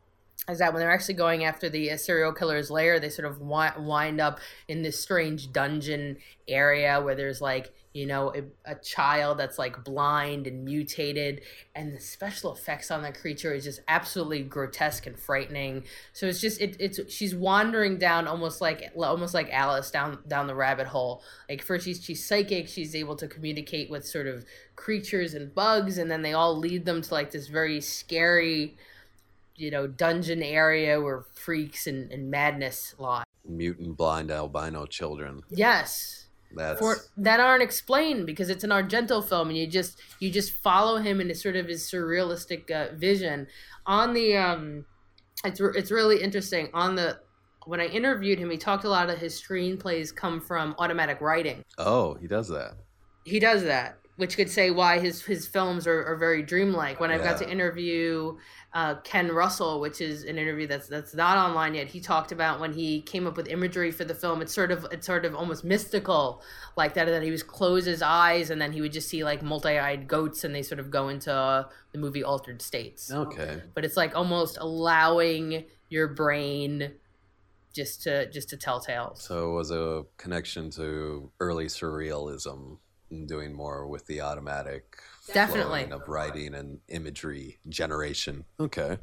[0.47, 3.39] is that when they're actually going after the uh, serial killer's lair, they sort of
[3.39, 8.75] wi- wind up in this strange dungeon area where there's like you know a, a
[8.75, 11.41] child that's like blind and mutated,
[11.75, 15.83] and the special effects on that creature is just absolutely grotesque and frightening.
[16.13, 20.47] So it's just it, it's she's wandering down almost like almost like Alice down down
[20.47, 21.23] the rabbit hole.
[21.49, 25.97] Like first she's she's psychic, she's able to communicate with sort of creatures and bugs,
[25.97, 28.77] and then they all lead them to like this very scary
[29.59, 35.41] you know dungeon area where freaks and, and madness lie Mutant blind albino children.
[35.49, 36.79] yes That's.
[36.79, 40.97] for that aren't explained because it's an argento film and you just you just follow
[40.97, 43.45] him in his sort of his surrealistic uh, vision
[43.85, 44.85] on the um
[45.45, 47.19] it's re- it's really interesting on the
[47.65, 51.61] when i interviewed him he talked a lot of his screenplays come from automatic writing
[51.77, 52.73] oh, he does that.
[53.25, 57.09] he does that which could say why his his films are, are very dreamlike when
[57.11, 57.45] i got Yeah.
[57.47, 58.37] to interview
[58.73, 62.59] uh, ken russell which is an interview that's that's not online yet he talked about
[62.59, 65.33] when he came up with imagery for the film it's sort of it's sort of
[65.33, 66.43] almost mystical
[66.77, 69.41] like that that he was close his eyes and then he would just see like
[69.41, 71.63] multi-eyed goats and they sort of go into uh,
[71.93, 73.61] the movie altered states Okay.
[73.73, 76.91] but it's like almost allowing your brain
[77.73, 82.77] just to just to tell tales So it was a connection to early surrealism,
[83.11, 84.97] and doing more with the automatic
[85.33, 85.85] Definitely.
[85.91, 88.45] of writing and imagery generation.
[88.59, 88.97] Okay.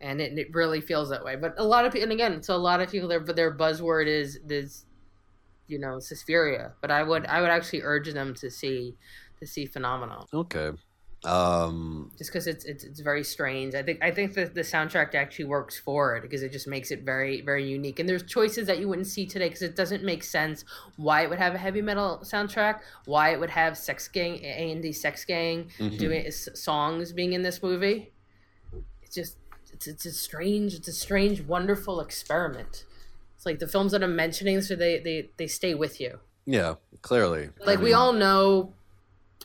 [0.00, 1.36] and it, it really feels that way.
[1.36, 4.06] But a lot of people, and again, so a lot of people, their their buzzword
[4.06, 4.84] is this,
[5.66, 6.72] you know, Suspiria.
[6.80, 8.96] But I would I would actually urge them to see
[9.40, 10.70] to see Phenomenon, Okay.
[11.24, 12.12] Um.
[12.16, 13.74] just because it's, it's it's very strange.
[13.74, 16.90] I think I think that the soundtrack actually works for it because it just makes
[16.92, 17.98] it very very unique.
[17.98, 20.64] And there's choices that you wouldn't see today because it doesn't make sense
[20.96, 24.94] why it would have a heavy metal soundtrack, why it would have Sex Gang Andi
[24.94, 25.98] Sex Gang Mhm.
[25.98, 28.12] doing songs being in this movie.
[29.02, 29.38] It's just
[29.72, 32.84] it's it's a strange it's a strange wonderful experiment.
[33.36, 36.20] It's like the films that I'm mentioning, so they they they stay with you.
[36.46, 36.76] Yeah.
[37.02, 37.50] Clearly.
[37.64, 38.72] Like I we all know,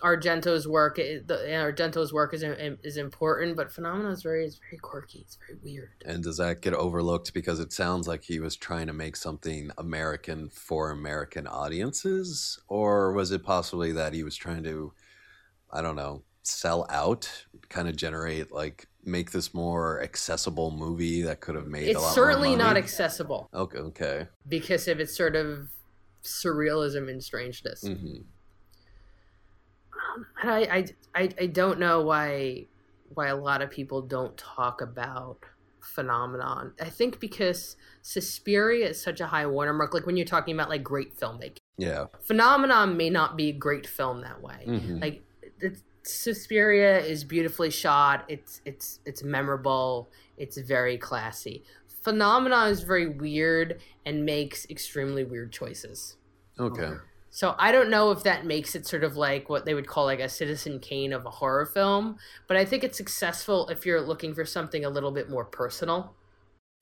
[0.04, 2.44] Argento's work i- the eh, Argento's work is
[2.84, 5.20] is important, but Phenomena is very is very quirky.
[5.20, 5.90] It's very weird.
[6.06, 9.72] And does that get overlooked because it sounds like he was trying to make something
[9.78, 12.60] American for American audiences?
[12.68, 14.94] Or was it possibly that he was trying to,
[15.72, 21.40] I don't know, sell out, kind of generate, like, make this more accessible movie that
[21.40, 24.28] could have made a It's lot certainly not accessible Okay, okay.
[24.50, 25.70] because of its sort of
[26.24, 27.84] surrealism and strangeness.
[27.86, 28.22] Mm-hmm.
[30.42, 30.86] And I, I,
[31.24, 32.66] I, I don't know why
[33.14, 35.38] why a lot of people don't talk about
[35.82, 36.74] phenomenon.
[36.82, 39.94] I think because Suspiria is such a high watermark.
[39.94, 42.06] Like when you're talking about like great filmmaking, Yeah.
[42.22, 44.64] phenomenon may not be a great film that way.
[44.68, 45.02] Mhm.
[45.02, 45.24] Like
[45.60, 48.26] it's, Suspiria is beautifully shot.
[48.28, 50.10] It's it's it's memorable.
[50.38, 51.64] It's very classy.
[52.02, 56.18] Phenomenon is very weird and makes extremely weird choices.
[56.60, 56.94] Okay.
[57.36, 60.06] So I don't know if that makes it sort of like what they would call
[60.06, 62.18] like a Citizen Kane of a horror film,
[62.48, 66.14] but I think it's successful if you're looking for something a little bit more personal.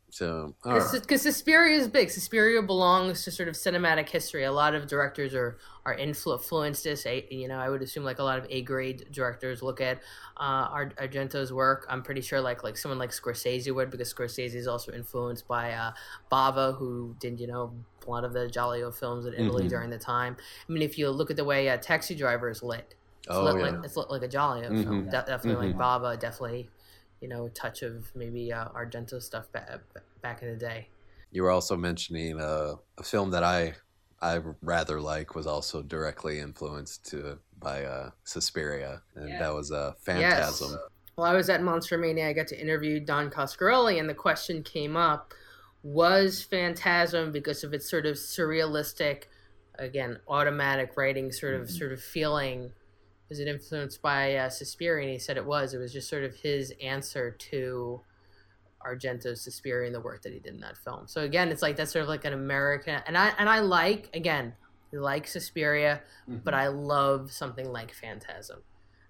[0.10, 0.92] So, all right.
[0.92, 2.12] Because Suspiria is big.
[2.12, 4.44] Suspiria belongs to sort of cinematic history.
[4.44, 7.06] A lot of directors are are influ- influenced this.
[7.06, 10.02] You know, I would assume like a lot of A grade directors look at
[10.36, 11.86] uh, Argento's work.
[11.90, 15.72] I'm pretty sure like like someone like Scorsese would because Scorsese is also influenced by
[15.72, 15.94] uh,
[16.30, 17.74] Bava, who did you know
[18.06, 19.70] a lot of the Giallo films in Italy Mhm.
[19.70, 20.38] during the time.
[20.68, 23.44] I mean, if you look at the way uh, Taxi Driver is lit, it's Oh,
[23.44, 23.72] lit yeah.
[23.72, 25.06] like it's lit like a Giallo film.
[25.08, 25.12] Mhm.
[25.12, 26.70] De- definitely like Bava, definitely.
[27.20, 29.70] You know, a touch of maybe uh, Argento stuff back
[30.22, 30.90] back in the day.
[31.32, 33.76] You were also mentioning uh, a film that I
[34.24, 39.94] I rather like was also directly influenced to by uh, Suspiria, and that was uh,
[40.00, 40.72] Phantasm.
[40.72, 40.80] Yes.
[41.16, 44.64] While I was at Monster Mania, I got to interview Don Coscarelli, and the question
[44.64, 45.34] came up:
[45.84, 49.24] Was Phantasm because of its sort of surrealistic,
[49.80, 52.72] again, automatic writing, sort of sort of feeling,
[53.30, 55.06] was it influenced by uh, Suspiria?
[55.06, 55.74] And he said it was.
[55.74, 58.02] It was just sort of his answer to
[58.86, 61.08] Argento's Suspiria and the work that he did in that film.
[61.08, 64.10] So again, it's like that's sort of like an American, and I and I like
[64.14, 64.54] again,
[64.94, 68.62] I like Suspiria, but I love something like Phantasm.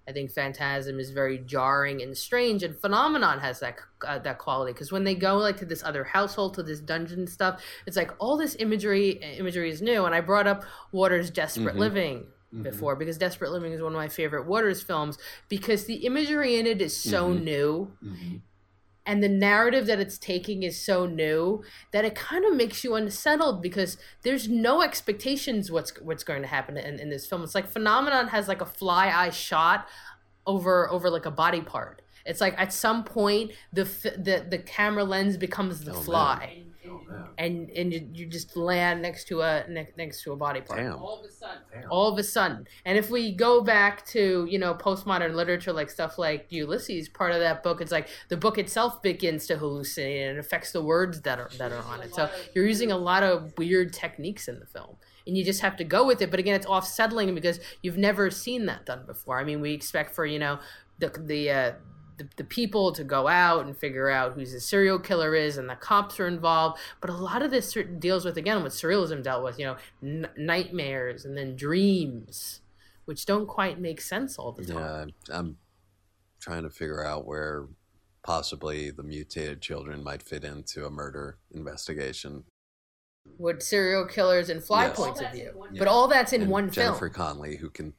[0.08, 3.76] I think Phantasm is very jarring and strange, and Phenomenon has that
[4.06, 7.26] uh, that quality because when they go like to this other household, to this dungeon
[7.26, 10.04] stuff, it's like all this imagery imagery is new.
[10.04, 11.78] And I brought up Waters' Desperate Mhm.
[11.78, 12.62] Living Mhm.
[12.64, 16.66] before because Desperate Living is one of my favorite Waters films because the imagery in
[16.66, 17.44] it is so Mhm.
[17.44, 17.92] new
[19.04, 22.94] and the narrative that it's taking is so new that it kind of makes you
[22.94, 27.42] unsettled because there's no expectations what's what's going to happen in, in this film.
[27.42, 29.88] It's like Phenomenon has like a fly eye shot
[30.46, 32.02] over over like a body part.
[32.24, 35.94] It's like at some point the the the camera lens becomes the
[36.44, 36.71] Oh, man.
[37.12, 37.28] Fly.
[37.38, 40.80] And and you, you just land next to a ne- next to a body part.
[40.80, 40.96] Damn.
[40.96, 41.88] All of a sudden.
[41.90, 42.66] All of a sudden.
[42.84, 47.32] And if we go back to, you know, postmodern literature like stuff like Ulysses, part
[47.32, 50.82] of that book it's like the book itself begins to hallucinate and it affects the
[50.82, 52.14] words that are that are on it.
[52.14, 54.96] So you're using a lot of weird techniques in the film.
[55.24, 56.32] And you just have to go with it.
[56.32, 59.38] But again, it's off settling because you've never seen that done before.
[59.38, 60.58] I mean, we expect for, you know,
[60.98, 61.72] the the uh
[62.18, 65.68] the, the people to go out and figure out who the serial killer is and
[65.68, 69.42] the cops are involved but a lot of this deals with again what surrealism dealt
[69.42, 72.60] with you know n- nightmares and then dreams
[73.06, 75.58] which don't quite make sense all the time Yeah, I'm- I'm
[76.40, 77.66] trying to figure out where
[78.22, 82.44] possibly the mutated children might fit into a murder investigation.
[83.38, 84.96] with serial killers and fly Yes.
[84.96, 87.94] points of view but all that's in And one Jennifer film Connelly, who can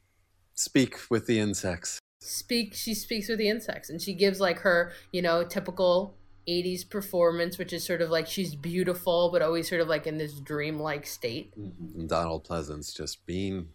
[0.53, 1.99] speak with the insects.
[2.24, 6.15] Speak she speaks with the insects and she gives like her you know typical
[6.47, 10.17] 80s performance which is sort of like she's beautiful but always sort of like in
[10.17, 11.53] this dreamlike state.
[11.55, 13.69] And Donald Pleasence just being,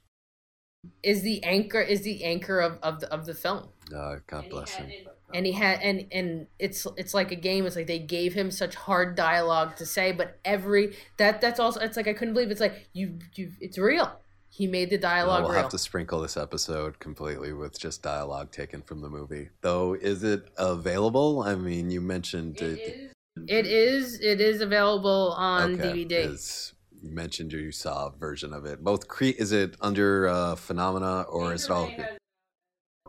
[1.03, 3.69] is the anchor is the anchor of, of the of the film.
[3.95, 4.91] Uh, God bless him.
[5.35, 7.67] and he had and and it's it's like a game.
[7.67, 11.81] It's like they gave him such hard dialogue to say but every that that's also
[11.81, 14.21] it's like i couldn't believe it's like you you it's real
[14.59, 18.03] he made the Well, dialogue we'll real have to sprinkle this episode completely with just
[18.03, 19.51] dialogue taken from the movie.
[19.61, 21.43] Though, is it available?
[21.43, 23.13] I mean, you mentioned it.
[23.47, 28.65] it is it is available on dvd is- you mentioned you saw a version of
[28.67, 28.83] it.
[28.83, 31.89] Both cre- is it under uh, Phenomena or is it all?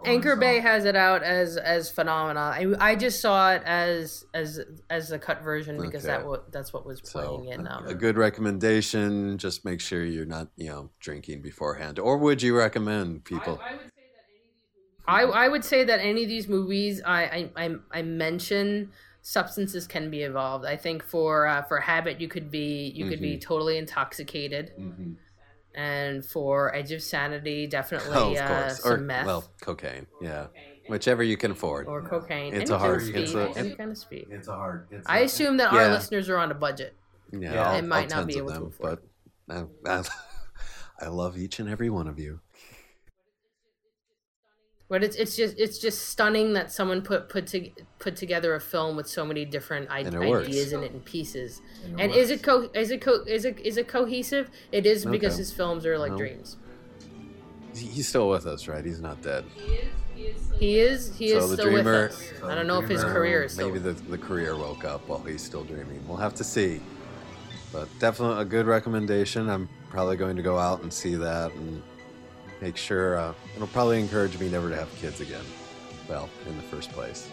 [0.06, 4.60] Anchor bay has it out as as phenomena i, I just saw it as as
[4.89, 6.08] as the cut version because Okay.
[6.08, 9.38] that what that's what was playing in um, A good recommendation.
[9.38, 12.00] Just make sure you're not, you know, drinking beforehand.
[12.00, 13.66] Or would you recommend people?
[15.08, 17.24] I, I would say that any of these movies I,
[17.56, 18.91] I, I, I mention
[19.22, 20.66] substances can be involved.
[20.66, 23.41] I think for uh, for habit you could be you could be Mhm.
[23.41, 25.14] totally intoxicated, Mm-hmm.
[25.76, 28.80] And for edge of sanity definitely Oh, of uh, course.
[28.84, 30.07] some Or meth well, cocaine.
[30.22, 30.47] Yeah,
[30.88, 31.88] whichever you can afford.
[31.88, 32.53] or cocaine.
[32.53, 32.99] It's any a hard.
[33.01, 33.59] kind of It's a.
[33.59, 34.28] any kind of speed.
[34.32, 34.88] It's a hard.
[34.91, 36.95] It's I a- assume that our listeners are on a budget.
[37.32, 37.63] Yeah, Yeah.
[37.67, 38.99] all- They might all not be tens of able to them,
[39.47, 40.03] but I, I,
[41.05, 42.39] I love each and every one of you.
[44.90, 47.70] But it's it's just it's just stunning that someone put put to,
[48.00, 51.62] put together a film with so many different I- And ideas in it and pieces.
[51.86, 54.50] And And, it is it co is it co is it is it cohesive?
[54.72, 55.38] It is because Okay.
[55.42, 56.18] his films are like No.
[56.18, 56.58] dreams.
[57.76, 58.84] He's still with us, right?
[58.84, 59.46] He's not dead.
[60.60, 62.04] He is he is so still dreamer.
[62.08, 62.44] with us.
[62.44, 63.68] I don't know if his career is still.
[63.68, 66.04] Maybe the the career woke up while he's still dreaming.
[66.08, 66.82] We'll have to see.
[67.72, 69.48] But definitely a good recommendation.
[69.50, 71.84] I'm probably going to go out and see that and
[72.62, 73.18] make sure.
[73.18, 75.45] Uh, it'll probably encourage me never to have kids again.
[76.07, 77.30] Well, in the first place.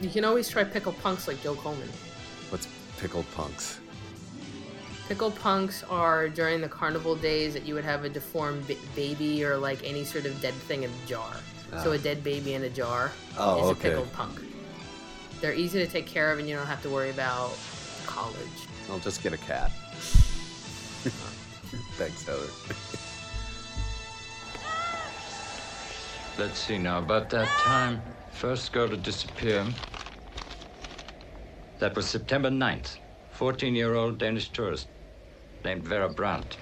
[0.00, 1.88] You can always try pickle punks like Joe Coleman.
[2.50, 3.80] What's pickled punks?
[5.08, 9.44] Pickle punks are during the carnival days that you would have a deformed ba- baby
[9.44, 11.32] or like any sort of dead thing in a jar.
[11.82, 11.94] So Ah.
[11.94, 13.88] a dead baby in a jar Oh, is okay.
[13.88, 14.40] a pickled punk.
[15.40, 17.52] They're easy to take care of and you don't have to worry about
[18.06, 18.36] college.
[18.90, 19.70] I'll just get a cat.
[21.98, 22.46] Thanks, Heather.
[26.38, 29.66] Let's see now, about that time, first girl to disappear.
[31.80, 32.98] That was September 9th.
[33.32, 34.86] 14 year old Danish tourist
[35.64, 36.56] named Vera Brandt.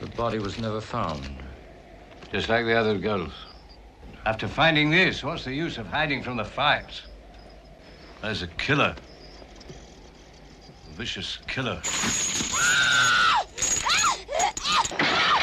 [0.00, 1.26] The body was never found.
[2.30, 3.32] Just like the other girls.
[4.26, 7.00] After finding this, what's the use of hiding from the facts?
[8.20, 8.94] There's a killer.
[10.90, 11.80] A vicious killer.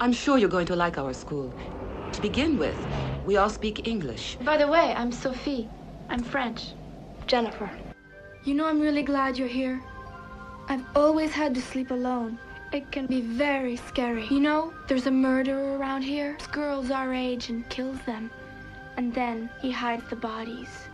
[0.00, 1.52] I'm sure you're going to like our school.
[2.12, 2.76] To begin with,
[3.26, 4.36] we all speak English.
[4.44, 5.68] By the way, I'm Sophie.
[6.08, 6.68] I'm French.
[7.26, 7.68] Jennifer.
[8.44, 9.82] You know, I'm really glad you're here.
[10.68, 12.38] I've always had to sleep alone.
[12.72, 14.28] It can be very scary.
[14.30, 16.34] You know, there's a murderer around here.
[16.34, 18.30] It's girls our age and kills them.
[18.96, 20.87] And then he hides the bodies.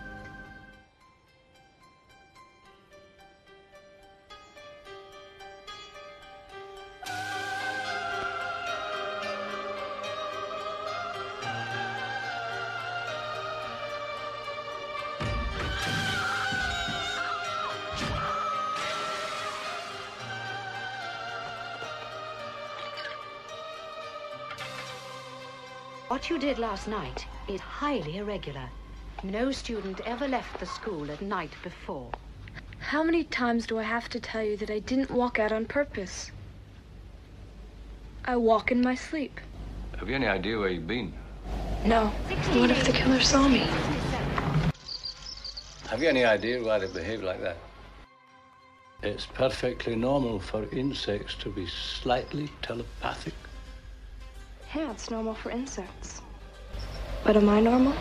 [26.25, 28.71] What you did last night is highly irregular.
[29.23, 32.11] No student ever left the school at night before.
[32.79, 35.67] How many times do I have to tell you that I didn't walk out on
[35.67, 36.33] purpose?
[38.25, 39.39] I walk in my sleep.
[39.99, 41.13] Have you any idea where you've been?
[41.85, 42.07] No.
[42.07, 43.69] What if the killer saw me?
[45.91, 47.59] Have you any idea why they behave like that?
[49.03, 53.35] It's perfectly normal for insects to be slightly telepathic.
[54.77, 56.21] It's normal for insects.
[57.23, 57.95] But am I normal?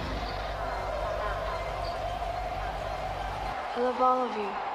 [3.75, 4.72] I love all of you.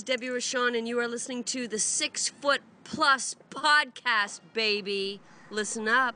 [0.00, 5.20] Is Debbie Rashawn, and you are listening to the Six Foot Plus podcast, baby.
[5.50, 6.14] Listen up.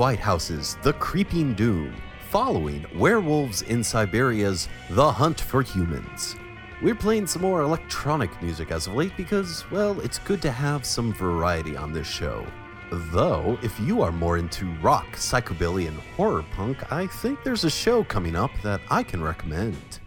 [0.00, 1.94] Steve Whitehouse's The Creeping Doom,
[2.30, 6.36] following Werewolves in Siberia's The Hunt for Humans.
[6.80, 10.86] We're playing some more electronic music as of late because, well, it's good to have
[10.86, 12.46] some variety on this show.
[12.90, 17.70] Though, if you are more into rock, psychobilly, and horror punk, I think there's a
[17.70, 20.00] show coming up that I can recommend.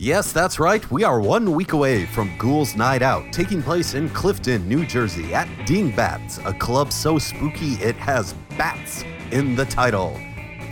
[0.00, 0.88] Yes, that's right.
[0.90, 5.32] We are one week away from Ghouls Night Out, taking place in Clifton, New Jersey
[5.32, 10.20] at Dingbatz, a club so spooky it has bats in the title.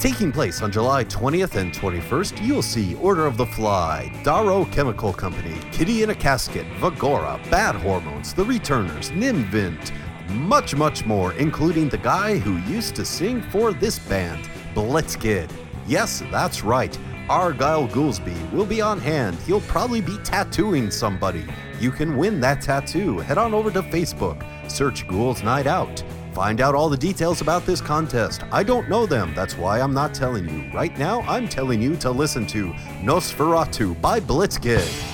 [0.01, 5.13] Taking place on July 20th and 21st, you'll see Order of the Fly, Darrow Chemical
[5.13, 9.93] Company, Kitty in a Casket, Vagora, Bad Hormones, The Returners, Nim Vind,
[10.29, 15.51] much, much more, including the guy who used to sing for this band, Blitzkid.
[15.87, 16.99] Yes, that's right.
[17.31, 19.37] Argyle Goolsby will be on hand.
[19.47, 21.45] He'll probably be tattooing somebody.
[21.81, 23.19] You can win that tattoo.
[23.19, 26.03] Head on over to Facebook, search Ghouls Night Out.
[26.37, 28.43] Find out all the details about this contest.
[28.53, 30.71] I don't know them, that's why I'm not telling you.
[30.71, 35.06] Right now, I'm telling you to listen to Nosferatu by Blitzkid.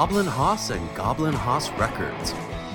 [0.00, 2.32] Goblin Haus and Goblin Haus Records.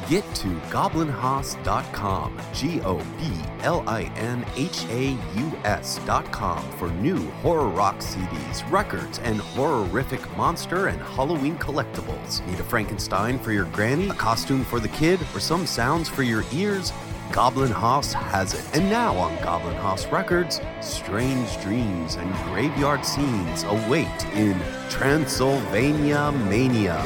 [0.08, 3.32] Get to goblinhaus.com, G O B
[3.64, 10.22] L I N H A U S.com for new horror rock CDs, records, and horrific
[10.38, 12.46] monster and Halloween collectibles.
[12.46, 16.22] Need a Frankenstein for your granny, a costume for the kid, or some sounds for
[16.22, 16.94] your ears?
[17.36, 18.64] Goblin Haus has it.
[18.74, 24.58] And now on Goblin Haus Records, strange dreams and graveyard scenes await in
[24.90, 27.04] Transylvania Mania.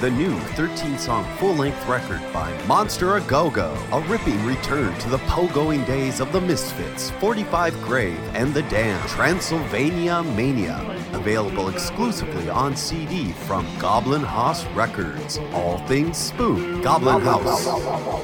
[0.00, 4.96] The new 13 song full length record by Monster A Go Go, a ripping return
[5.00, 9.08] to the pogoing days of the Misfits, 45 Grave, and The Damned.
[9.08, 10.78] Transylvania Mania.
[11.14, 15.38] Available exclusively on CD from Goblin Haus Records.
[15.52, 16.60] All things spook.
[16.84, 18.23] Goblin Haus.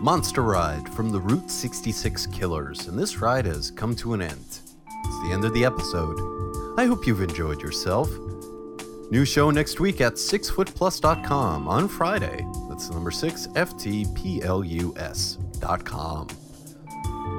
[0.00, 4.38] Monster Ride from the Route 66 Killers, and this ride has come to an end.
[4.40, 6.18] It's the end of the episode.
[6.78, 8.08] I hope you've enjoyed yourself.
[9.10, 12.46] New show next week at 6footplus.com on Friday.
[12.70, 13.98] That's the number 6 FTPLUS.com.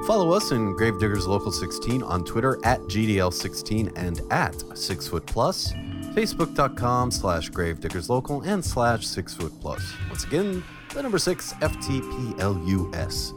[0.05, 5.73] Follow us in Gravediggers Local 16 on Twitter at GDL16 and at 6footplus,
[6.13, 9.81] facebook.com slash gravediggerslocal and slash 6footplus.
[10.09, 10.63] Once again,
[10.93, 13.33] the number 6 FTPLUS.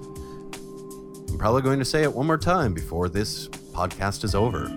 [1.31, 4.71] I'm probably going to say it one more time before this podcast is over.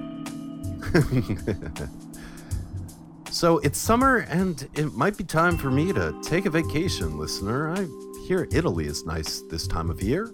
[3.38, 7.72] So it's summer, and it might be time for me to take a vacation, listener.
[7.72, 7.86] I
[8.26, 10.34] hear Italy is nice this time of year.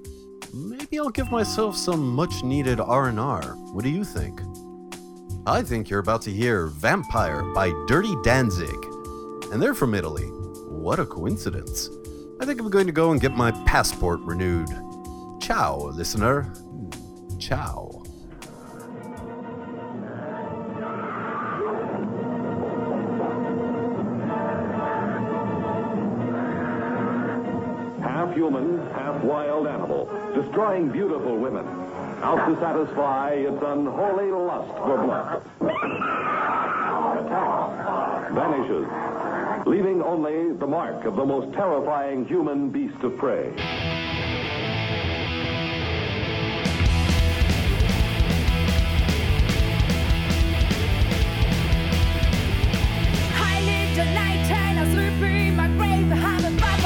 [0.53, 3.41] Maybe I'll give myself some much-needed R&R.
[3.73, 4.39] What do you think?
[5.45, 8.77] I think you're about to hear Vampire by Dirty Danzig.
[9.51, 10.27] And they're from Italy.
[10.69, 11.89] What a coincidence.
[12.43, 14.67] I think I'm going to go and get my passport renewed.
[15.41, 16.53] Ciao, listener.
[17.39, 18.03] Ciao.
[28.01, 31.65] half human, half wild animal, destroying beautiful women,
[32.23, 35.43] out to satisfy its unholy lust for blood.
[38.33, 38.85] Vanishes,
[39.65, 43.53] leaving only the mark of the most terrifying human beast of prey.
[53.35, 54.85] I live the night and I
[55.47, 56.11] in my grave.
[56.11, 56.82] A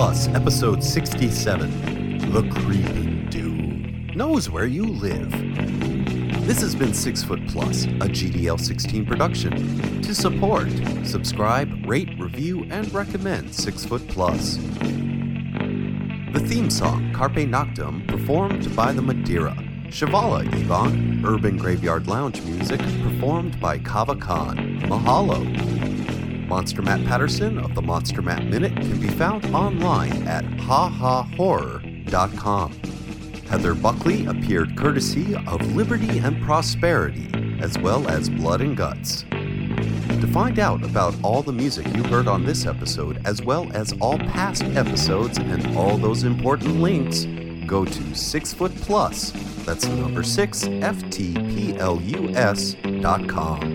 [0.00, 5.30] Plus, episode 67 The Creeping Doom knows where you live.
[6.46, 10.00] This has been Six Foot Plus, a GDL 16 production.
[10.00, 10.70] To support,
[11.04, 14.56] subscribe, rate, review, and recommend Six Foot Plus.
[16.32, 19.54] The theme song, Carpe Noctem, performed by the Madeira.
[19.88, 24.80] Shivala Yvonne, Urban Graveyard Lounge music, performed by Kava Kon.
[24.80, 25.99] Mahalo.
[26.50, 32.72] Monster Matt Patterson of the Monster Matt Minute can be found online at hahahorror.com.
[33.48, 39.22] Heather Buckley appeared courtesy of Liberty and Prosperity, as well as Blood and Guts.
[39.30, 43.92] To find out about all the music you heard on this episode, as well as
[44.00, 47.26] all past episodes and all those important links,
[47.64, 48.54] go to Six.
[48.54, 53.69] That's number six, F T P L U S dot com.